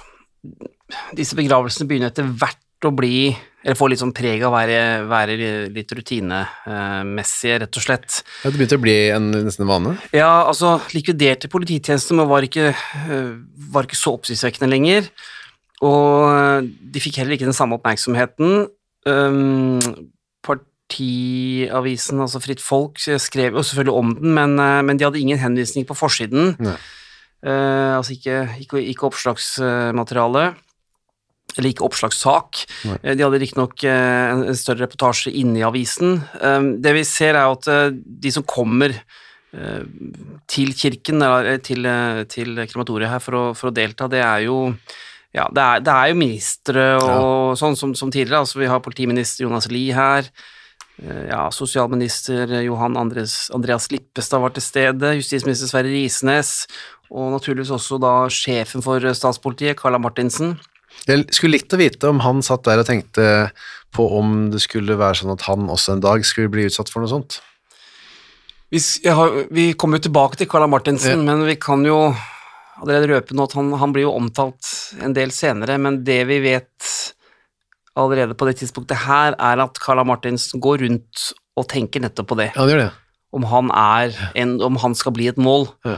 disse 1.18 1.36
begravelsene 1.38 1.88
begynner 1.90 2.12
etter 2.12 2.28
hvert 2.28 2.64
å 2.88 2.94
bli 2.94 3.36
Eller 3.66 3.76
få 3.76 3.90
litt 3.90 4.00
sånn 4.00 4.14
preg 4.16 4.44
av 4.46 4.54
å 4.54 4.56
være, 4.56 4.82
være 5.10 5.34
litt 5.74 5.90
rutinemessige, 5.92 7.58
rett 7.64 7.80
og 7.80 7.84
slett. 7.84 8.20
Ja, 8.46 8.52
det 8.52 8.62
begynte 8.62 8.78
å 8.78 8.84
bli 8.84 8.94
en, 9.12 9.26
nesten 9.44 9.66
en 9.66 9.72
vane. 9.74 9.96
Ja, 10.16 10.46
altså, 10.48 10.78
likviderte 10.96 11.50
polititjenester 11.52 12.22
var 12.30 12.48
ikke, 12.48 12.70
øh, 13.10 13.34
var 13.74 13.90
ikke 13.90 14.00
så 14.00 14.14
oppsiktsvekkende 14.16 14.72
lenger, 14.72 15.10
og 15.84 16.30
øh, 16.30 16.70
de 16.94 17.04
fikk 17.04 17.20
heller 17.20 17.36
ikke 17.36 17.50
den 17.50 17.58
samme 17.58 17.76
oppmerksomheten. 17.76 18.70
Um, 19.10 19.82
partiavisen, 20.88 22.22
altså 22.22 22.40
Fritt 22.40 22.62
Folk, 22.64 23.00
skrev 23.00 23.56
jo 23.56 23.64
selvfølgelig 23.64 23.94
om 23.94 24.16
den, 24.16 24.34
men, 24.34 24.60
øh, 24.60 24.84
men 24.86 24.98
de 24.98 25.04
hadde 25.04 25.20
ingen 25.20 25.40
henvisning 25.40 25.86
på 25.88 25.94
forsiden. 25.94 26.56
Eh, 27.44 27.98
altså 27.98 28.14
ikke, 28.14 28.50
ikke, 28.60 28.82
ikke 28.84 29.06
oppslagsmateriale, 29.06 30.56
eller 31.58 31.70
ikke 31.70 31.86
oppslagssak. 31.86 32.64
Nei. 32.86 32.98
Eh, 33.04 33.16
de 33.16 33.24
hadde 33.24 33.40
riktignok 33.42 33.84
uh, 33.84 34.48
en, 34.48 34.56
større 34.56 34.86
reportasje 34.86 35.32
inne 35.32 35.60
i 35.60 35.66
avisen. 35.66 36.22
Det 36.82 36.94
vi 36.94 37.04
ser, 37.04 37.36
er 37.36 37.52
at 37.52 37.68
eh, 37.68 37.94
de 37.94 38.32
som 38.32 38.44
kommer 38.44 38.94
eh, 38.94 39.84
til 40.48 40.74
kirken, 40.74 41.22
eller 41.22 41.58
til, 41.60 41.86
eh, 41.86 42.24
til 42.30 42.56
krematoriet 42.68 43.10
her 43.10 43.24
for 43.24 43.38
å, 43.38 43.46
for 43.58 43.70
å 43.70 43.76
delta, 43.76 44.10
det 44.12 44.22
er 44.24 44.48
jo 44.48 44.74
ja, 45.36 45.44
det 45.54 45.62
er, 45.62 45.82
det 45.84 45.94
er 45.94 46.10
jo 46.10 46.18
ministre 46.18 46.84
og 46.98 47.58
sånn 47.60 47.76
som, 47.78 47.92
som 47.94 48.10
tidligere. 48.10 48.40
Altså, 48.42 48.58
vi 48.58 48.70
har 48.72 48.82
politiminister 48.82 49.44
Jonas 49.44 49.68
Lie 49.70 49.94
her. 49.94 50.26
Eh, 51.04 51.28
Ja, 51.30 51.50
sosialminister 51.52 52.48
Johan 52.64 52.98
Andres, 52.98 53.50
Andreas 53.54 53.90
Lippestad 53.92 54.42
var 54.42 54.50
til 54.56 54.64
stede, 54.66 55.16
justisminister 55.20 55.70
Sverre 55.70 55.92
Risnes, 55.94 56.66
og 57.12 57.32
naturligvis 57.36 57.72
også 57.72 58.00
da 58.02 58.14
sjefen 58.34 58.84
for 58.84 59.00
statspolitiet, 59.14 59.78
Carla 59.80 60.00
Martinsen. 60.02 60.58
Jeg 61.08 61.28
skulle 61.32 61.60
likt 61.60 61.74
å 61.76 61.78
vite 61.80 62.10
om 62.10 62.20
han 62.26 62.42
satt 62.42 62.66
der 62.66 62.82
og 62.82 62.88
tenkte 62.90 63.52
på 63.94 64.08
om 64.18 64.50
det 64.52 64.60
skulle 64.64 64.98
være 64.98 65.22
sånn 65.22 65.36
at 65.36 65.46
han 65.48 65.68
også 65.70 65.94
en 65.94 66.02
dag 66.04 66.26
skulle 66.26 66.50
bli 66.52 66.66
utsatt 66.68 66.90
for 66.90 67.04
noe 67.04 67.12
sånt. 67.12 67.38
Har, 69.06 69.46
vi 69.54 69.70
kommer 69.80 70.00
jo 70.02 70.10
tilbake 70.10 70.36
til 70.42 70.50
Carla 70.52 70.68
Martinsen, 70.68 71.22
Ja. 71.22 71.24
men 71.24 71.46
vi 71.48 71.56
kan 71.56 71.86
jo 71.86 72.14
allerede 72.82 73.08
røpe 73.14 73.34
nå 73.34 73.46
at 73.48 73.54
han, 73.56 73.72
han 73.80 73.94
blir 73.94 74.04
jo 74.10 74.16
omtalt 74.18 74.68
en 75.02 75.14
del 75.16 75.32
senere, 75.32 75.78
men 75.80 76.04
det 76.04 76.26
vi 76.28 76.42
vet 76.44 77.07
allerede 77.98 78.36
på 78.38 78.46
det 78.48 78.58
tidspunktet 78.62 79.04
her, 79.08 79.34
er 79.40 79.62
at 79.66 79.80
Carla 79.84 80.04
Martinsen 80.08 80.62
går 80.64 80.84
rundt 80.86 81.28
og 81.58 81.68
tenker 81.72 82.04
nettopp 82.04 82.28
på 82.32 82.38
det. 82.40 82.52
Ja, 82.56 82.68
gjør 82.70 82.84
det. 82.86 82.92
om 83.34 83.44
han, 83.50 83.72
er 83.74 84.14
en, 84.40 84.56
om 84.64 84.78
han 84.84 84.94
skal 84.96 85.12
bli 85.18 85.28
et 85.32 85.38
mål, 85.42 85.68
Ja. 85.86 85.98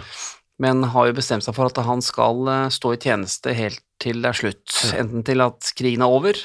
men 0.59 0.83
har 0.93 1.09
jo 1.09 1.13
bestemt 1.19 1.43
seg 1.45 1.55
for 1.55 1.69
at 1.69 1.77
han 1.85 2.01
skal 2.03 2.47
eh, 2.51 2.69
stå 2.73 2.93
i 2.95 3.01
tjeneste 3.03 3.53
helt 3.55 3.83
til 3.99 4.21
det 4.23 4.31
er 4.31 4.37
slutt. 4.39 4.77
Enten 4.95 5.25
til 5.27 5.43
at 5.43 5.73
krigen 5.77 6.01
er 6.01 6.11
over, 6.15 6.39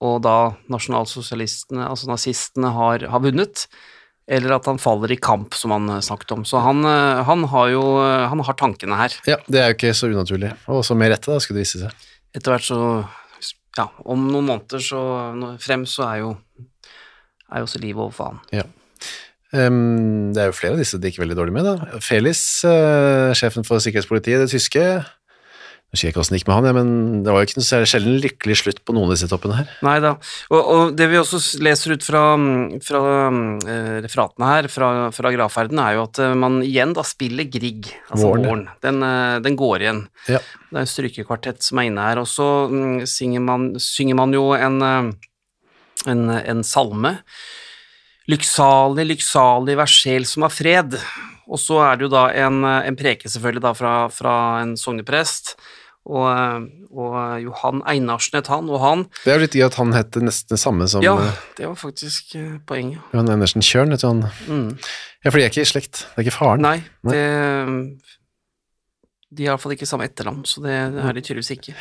og 0.00 0.20
da 0.24 0.36
nasjonalsosialistene, 0.72 1.86
altså 1.88 2.08
nazistene, 2.10 2.70
har, 2.76 3.04
har 3.12 3.20
vunnet, 3.24 3.66
eller 4.30 4.54
at 4.58 4.68
han 4.70 4.78
faller 4.80 5.10
i 5.12 5.18
kamp, 5.20 5.56
som 5.58 5.72
han 5.74 5.88
eh, 5.96 6.02
snakket 6.04 6.36
om. 6.36 6.44
Så 6.46 6.60
han, 6.62 6.84
eh, 6.86 7.22
han 7.26 7.44
har 7.50 7.72
jo 7.72 7.82
han 8.30 8.44
har 8.46 8.56
tankene 8.60 8.96
her. 9.00 9.16
Ja, 9.28 9.40
det 9.48 9.60
er 9.64 9.72
jo 9.72 9.78
ikke 9.80 9.94
så 9.96 10.12
unaturlig. 10.12 10.52
Og 10.70 10.84
så 10.86 10.94
med 10.96 11.10
rette, 11.12 11.32
da, 11.32 11.40
skulle 11.42 11.60
det 11.60 11.66
vise 11.66 11.82
seg. 11.86 12.06
Etter 12.36 12.54
hvert 12.54 12.68
så 12.68 12.78
Ja, 13.80 13.88
om 14.04 14.28
noen 14.28 14.48
måneder 14.50 14.82
så 14.84 15.00
frem 15.62 15.86
så 15.88 16.04
er 16.10 16.22
jo 16.24 16.34
er 17.50 17.62
jo 17.62 17.66
også 17.66 17.80
livet 17.82 18.04
over 18.04 18.14
faen. 18.14 18.42
Ja. 18.54 18.66
Um, 19.50 20.30
det 20.30 20.42
er 20.42 20.50
jo 20.52 20.54
flere 20.54 20.76
av 20.76 20.82
disse 20.82 20.98
det 21.00 21.10
gikk 21.10 21.24
veldig 21.24 21.36
dårlig 21.38 21.54
med, 21.56 21.66
da. 21.66 21.98
Felis, 22.04 22.42
uh, 22.62 23.32
sjefen 23.34 23.66
for 23.66 23.82
sikkerhetspolitiet, 23.82 24.44
det 24.44 24.52
tyske 24.52 24.84
Nå 25.90 25.98
husker 25.98 26.12
ikke 26.12 26.20
åssen 26.22 26.36
det 26.36 26.38
gikk 26.38 26.46
med 26.46 26.54
han, 26.54 26.66
ja, 26.68 26.72
men 26.76 26.90
det 27.26 27.32
var 27.34 27.42
jo 27.42 27.48
ikke 27.48 27.58
noe 27.58 27.86
sjelden 27.90 28.18
lykkelig 28.22 28.56
slutt 28.60 28.76
på 28.86 28.94
noen 28.94 29.08
av 29.08 29.16
disse 29.16 29.26
toppene 29.26 29.56
her. 29.58 29.70
Nei 29.82 29.96
da. 29.98 30.12
Og, 30.54 30.60
og 30.60 30.92
det 30.94 31.08
vi 31.10 31.16
også 31.18 31.40
leser 31.66 31.96
ut 31.98 32.04
fra, 32.06 32.20
fra 32.86 33.00
eh, 33.26 33.96
referatene 34.04 34.50
her, 34.52 34.68
fra, 34.70 34.90
fra 35.10 35.32
gravferden, 35.34 35.80
er 35.82 35.96
jo 35.96 36.04
at 36.04 36.20
eh, 36.22 36.34
man 36.38 36.60
igjen 36.62 36.94
da 36.94 37.02
spiller 37.02 37.48
Grieg, 37.50 37.88
altså 38.06 38.28
Våren, 38.28 38.46
våren. 38.46 38.62
Den, 38.86 39.00
eh, 39.02 39.40
den 39.42 39.56
går 39.58 39.82
igjen. 39.82 40.04
Ja. 40.30 40.38
Det 40.68 40.78
er 40.78 40.84
en 40.84 40.92
strykekvartett 40.92 41.66
som 41.66 41.82
er 41.82 41.90
inne 41.90 42.06
her, 42.06 42.22
og 42.22 42.30
så 42.30 42.46
mm, 42.70 42.94
synger, 43.10 43.44
man, 43.48 43.66
synger 43.82 44.20
man 44.22 44.38
jo 44.38 44.44
en, 44.54 44.78
eh, 44.86 45.10
en, 46.14 46.22
en 46.38 46.62
salme. 46.70 47.16
Lykksalig, 48.30 49.08
lykksalig, 49.10 49.74
vær 49.82 49.90
sjel 49.90 50.30
som 50.30 50.46
har 50.46 50.54
fred. 50.54 50.94
Og 51.50 51.58
så 51.58 51.82
er 51.82 51.98
det 51.98 52.06
jo 52.06 52.14
da 52.14 52.28
en, 52.46 52.62
en 52.62 52.94
preke 52.94 53.26
selvfølgelig 53.26 53.66
da 53.66 53.74
fra, 53.74 53.94
fra 54.14 54.38
en 54.62 54.76
sogneprest, 54.78 55.56
og, 56.10 56.66
og 56.90 57.16
Johan 57.44 57.82
Einarsen 57.88 58.38
het 58.40 58.50
han, 58.50 58.68
og 58.70 58.82
han 58.82 59.04
Det 59.22 59.34
er 59.34 59.42
litt 59.44 59.56
gøy 59.56 59.64
at 59.68 59.78
han 59.80 59.94
het 59.94 60.18
nesten 60.20 60.56
det 60.56 60.60
samme 60.62 60.88
som 60.90 61.04
ja, 61.04 61.14
eh, 61.22 61.42
det 61.58 61.68
var 61.68 61.78
faktisk 61.78 62.34
eh, 62.38 62.56
poenget. 62.66 63.02
Johan 63.14 63.30
Einarsen 63.34 63.64
Kjørn. 63.64 63.94
Vet 63.94 64.04
du, 64.04 64.08
han. 64.10 64.24
Mm. 64.48 64.70
Ja, 65.24 65.30
for 65.30 65.38
de 65.38 65.44
er 65.46 65.52
ikke 65.52 65.64
i 65.64 65.70
slekt. 65.70 66.04
Det 66.04 66.22
er 66.22 66.26
ikke 66.26 66.38
faren. 66.38 66.64
Nei, 66.64 66.78
Nei. 67.06 67.14
det 67.14 67.26
De 69.30 69.46
har 69.46 69.54
iallfall 69.54 69.76
ikke 69.76 69.86
samme 69.86 70.08
etternavn, 70.08 70.42
så 70.48 70.64
det 70.64 70.74
er 70.74 71.14
de 71.14 71.22
tydeligvis 71.22 71.54
ikke. 71.54 71.76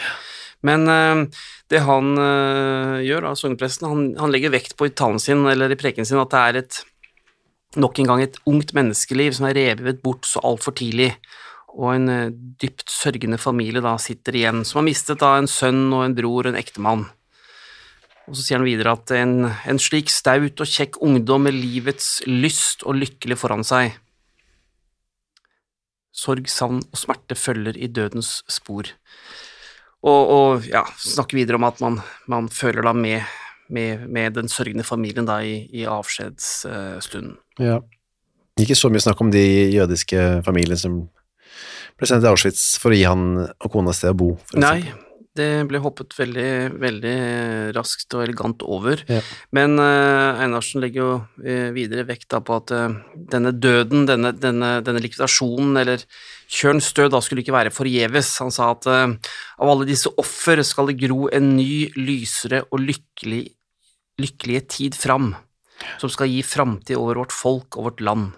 Men 0.68 0.86
uh, 0.92 1.24
det 1.72 1.82
han 1.88 2.12
uh, 2.20 3.00
gjør, 3.02 3.26
da, 3.26 3.32
sognepresten, 3.40 3.88
han, 3.90 4.04
han 4.20 4.34
legger 4.34 4.54
vekt 4.54 4.76
på 4.78 4.90
i 4.90 4.94
talen 4.94 5.22
sin, 5.24 5.46
eller 5.50 5.72
i 5.72 5.80
preken 5.80 6.06
sin, 6.06 6.20
at 6.22 6.34
det 6.36 6.42
er 6.44 6.60
et 6.62 6.82
nok 7.78 8.00
en 8.02 8.10
gang 8.10 8.24
et 8.24 8.38
ungt 8.50 8.74
menneskeliv 8.74 9.36
som 9.38 9.48
er 9.50 9.58
revet 9.58 10.02
bort 10.04 10.26
så 10.26 10.42
altfor 10.46 10.74
tidlig, 10.78 11.12
og 11.76 11.94
en 11.94 12.10
eh, 12.10 12.34
dypt 12.62 12.90
sørgende 12.92 13.40
familie 13.42 13.84
da 13.84 13.96
sitter 14.02 14.36
igjen, 14.36 14.66
som 14.66 14.82
har 14.82 14.90
mistet 14.90 15.22
da 15.22 15.36
en 15.38 15.50
sønn 15.50 15.88
og 15.94 16.06
en 16.06 16.16
bror 16.18 16.48
og 16.48 16.54
en 16.54 16.60
ektemann. 16.60 17.06
Og 18.30 18.38
så 18.38 18.44
sier 18.46 18.60
han 18.60 18.68
videre 18.68 18.94
at 18.94 19.12
en, 19.18 19.50
en 19.50 19.82
slik 19.82 20.12
staut 20.14 20.62
og 20.62 20.70
kjekk 20.70 21.00
ungdom 21.06 21.48
med 21.48 21.58
livets 21.58 22.20
lyst 22.30 22.86
og 22.86 23.00
lykkelig 23.02 23.40
foran 23.42 23.66
seg. 23.66 23.96
Sorg, 26.14 26.50
savn 26.52 26.82
og 26.84 27.00
smerte 27.00 27.38
følger 27.38 27.78
i 27.80 27.90
dødens 27.90 28.42
spor. 28.52 28.90
Og, 30.06 30.32
og 30.32 30.68
ja, 30.70 30.84
snakker 31.02 31.40
videre 31.40 31.60
om 31.60 31.66
at 31.68 31.80
man, 31.84 32.00
man 32.32 32.50
føler 32.54 32.86
da 32.86 32.94
med, 32.96 33.26
med, 33.74 34.06
med 34.08 34.38
den 34.38 34.52
sørgende 34.52 34.86
familien 34.86 35.28
da 35.28 35.40
i, 35.44 35.64
i 35.76 35.88
avskjedsstunden. 35.90 37.38
Ja. 37.60 37.80
Ikke 38.60 38.76
så 38.76 38.92
mye 38.92 39.02
snakk 39.02 39.22
om 39.24 39.32
de 39.32 39.42
jødiske 39.72 40.44
familiene 40.46 40.78
som 40.80 41.02
ble 42.00 42.10
sendt 42.10 42.24
til 42.24 42.32
Auschwitz 42.32 42.66
for 42.82 42.96
å 42.96 42.98
gi 42.98 43.06
han 43.08 43.30
og 43.46 43.70
kona 43.72 43.94
sted 43.96 44.16
å 44.16 44.20
bo. 44.20 44.32
Nei, 44.60 44.92
det 45.40 45.48
ble 45.70 45.80
hoppet 45.84 46.16
veldig, 46.18 46.52
veldig 46.82 47.18
raskt 47.76 48.16
og 48.18 48.24
elegant 48.26 48.64
over. 48.66 49.04
Ja. 49.10 49.20
Men 49.56 49.78
uh, 49.80 50.40
Einarsen 50.42 50.82
legger 50.84 51.02
jo 51.04 51.12
eh, 51.44 51.70
videre 51.76 52.06
vekt 52.08 52.30
da 52.34 52.42
på 52.44 52.58
at 52.58 52.74
uh, 52.76 52.98
denne 53.14 53.54
døden, 53.54 54.08
denne, 54.10 54.34
denne, 54.36 54.72
denne 54.86 55.04
likvidasjonen, 55.04 55.78
eller 55.84 56.04
Kjørns 56.50 56.90
død, 56.98 57.12
da 57.14 57.22
skulle 57.22 57.44
ikke 57.44 57.56
være 57.56 57.74
forgjeves. 57.74 58.34
Han 58.42 58.52
sa 58.54 58.72
at 58.74 58.88
av 58.90 59.70
alle 59.70 59.86
disse 59.86 60.10
offer 60.18 60.64
skal 60.66 60.90
det 60.90 60.98
gro 61.04 61.28
en 61.30 61.52
ny, 61.60 61.92
lysere 61.94 62.64
og 62.72 62.82
lykkelig, 62.82 63.44
lykkelige 64.20 64.64
tid 64.74 64.98
fram, 64.98 65.36
som 66.02 66.10
skal 66.10 66.32
gi 66.32 66.42
framtid 66.42 66.98
over 66.98 67.22
vårt 67.22 67.36
folk 67.36 67.78
og 67.78 67.92
vårt 67.92 68.02
land. 68.02 68.32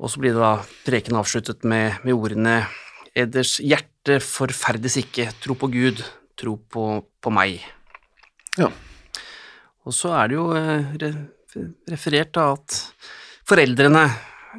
Og 0.00 0.08
så 0.08 0.20
blir 0.22 0.32
det 0.32 0.40
da 0.40 0.54
preken 0.86 1.18
avsluttet 1.20 1.66
med, 1.68 2.00
med 2.06 2.16
ordene 2.16 2.62
Eders 3.16 3.58
hjerte 3.60 4.20
forferdes 4.24 4.96
ikke, 5.02 5.26
tro 5.42 5.56
på 5.58 5.68
Gud, 5.72 6.00
tro 6.38 6.56
på, 6.72 6.84
på 7.20 7.32
meg. 7.34 7.58
Ja. 8.56 8.70
Og 9.84 9.96
så 9.96 10.14
er 10.16 10.30
det 10.30 10.38
jo 10.38 10.46
eh, 10.56 10.94
re, 11.02 11.10
referert 11.90 12.32
da 12.38 12.52
at 12.54 12.78
foreldrene 13.48 14.06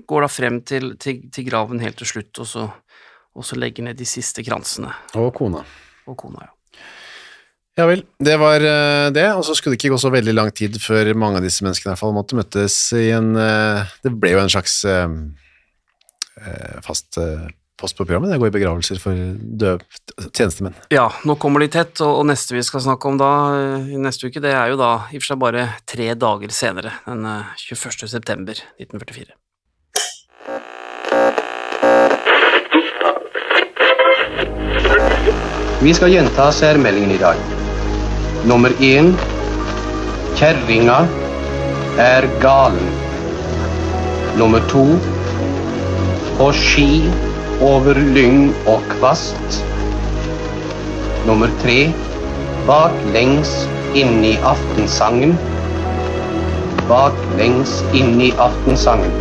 går 0.08 0.26
da 0.26 0.32
frem 0.32 0.62
til, 0.68 0.94
til, 1.02 1.26
til 1.34 1.48
graven 1.48 1.82
helt 1.84 1.98
til 2.02 2.12
slutt, 2.12 2.44
og 2.44 2.48
så, 2.48 2.68
og 3.34 3.48
så 3.48 3.58
legger 3.60 3.88
ned 3.88 4.00
de 4.00 4.08
siste 4.08 4.44
kransene. 4.46 4.94
Og 5.20 5.32
kona. 5.38 5.64
Og 6.06 6.20
kona, 6.20 6.46
ja. 6.46 6.56
Ja 7.80 7.86
vel, 7.88 8.04
det 8.20 8.36
var 8.42 8.60
eh, 8.68 9.08
det, 9.16 9.30
og 9.32 9.46
så 9.48 9.56
skulle 9.56 9.78
det 9.78 9.80
ikke 9.80 9.94
gå 9.94 10.02
så 10.02 10.12
veldig 10.12 10.34
lang 10.36 10.52
tid 10.52 10.76
før 10.84 11.14
mange 11.16 11.40
av 11.40 11.46
disse 11.46 11.64
menneskene 11.64 11.90
i 11.90 11.94
hvert 11.94 12.02
fall 12.04 12.16
måtte 12.16 12.36
møtes 12.36 12.76
i 13.00 13.08
en 13.16 13.32
eh, 13.40 13.94
Det 14.04 14.12
ble 14.12 14.34
jo 14.34 14.42
en 14.42 14.52
slags 14.52 14.82
eh, 14.84 15.08
fast 16.84 17.20
post 17.82 17.98
på 17.98 18.06
programmet, 18.06 18.30
det 18.32 18.38
går 18.42 18.52
i 18.52 18.54
begravelser 18.54 19.00
for 19.02 19.18
døde 19.62 19.82
tjenestemenn. 20.38 20.76
Ja, 20.94 21.08
nå 21.26 21.36
kommer 21.42 21.64
de 21.64 21.70
tett, 21.74 22.02
og, 22.06 22.22
neste 22.30 22.54
vi 22.56 22.64
skal 22.66 22.84
snakke 22.86 23.10
om 23.10 23.18
da, 23.18 23.32
i 23.82 23.98
neste 24.02 24.30
uke, 24.30 24.44
det 24.44 24.54
er 24.54 24.74
jo 24.74 24.78
da 24.82 24.92
i 25.10 25.18
og 25.18 25.24
for 25.24 25.32
seg 25.32 25.42
bare 25.42 25.68
tre 25.90 26.12
dager 26.14 26.54
senere, 26.54 26.94
den 27.08 27.26
eh, 27.26 27.56
21. 27.72 28.06
september 28.12 28.62
1944. 28.78 29.34
Vi 35.82 35.96
skal 35.98 36.14
gjenta 36.14 36.52
særmeldingen 36.54 37.16
i 37.16 37.22
dag. 37.22 37.61
Nummer 38.46 38.72
én 38.82 39.12
Kjerringa 40.36 41.06
er 42.02 42.26
galen. 42.42 42.90
Nummer 44.38 44.64
to 44.72 44.86
På 46.40 46.50
ski 46.58 47.04
over 47.62 48.00
lyng 48.16 48.50
og 48.66 48.82
kvast. 48.96 49.62
Nummer 51.28 51.54
tre 51.62 51.92
Baklengs 52.66 53.52
inn 53.94 54.24
i 54.26 54.34
aftensangen. 54.42 55.38
Baklengs 56.90 57.82
inn 57.94 58.18
i 58.22 58.34
aftensangen. 58.42 59.21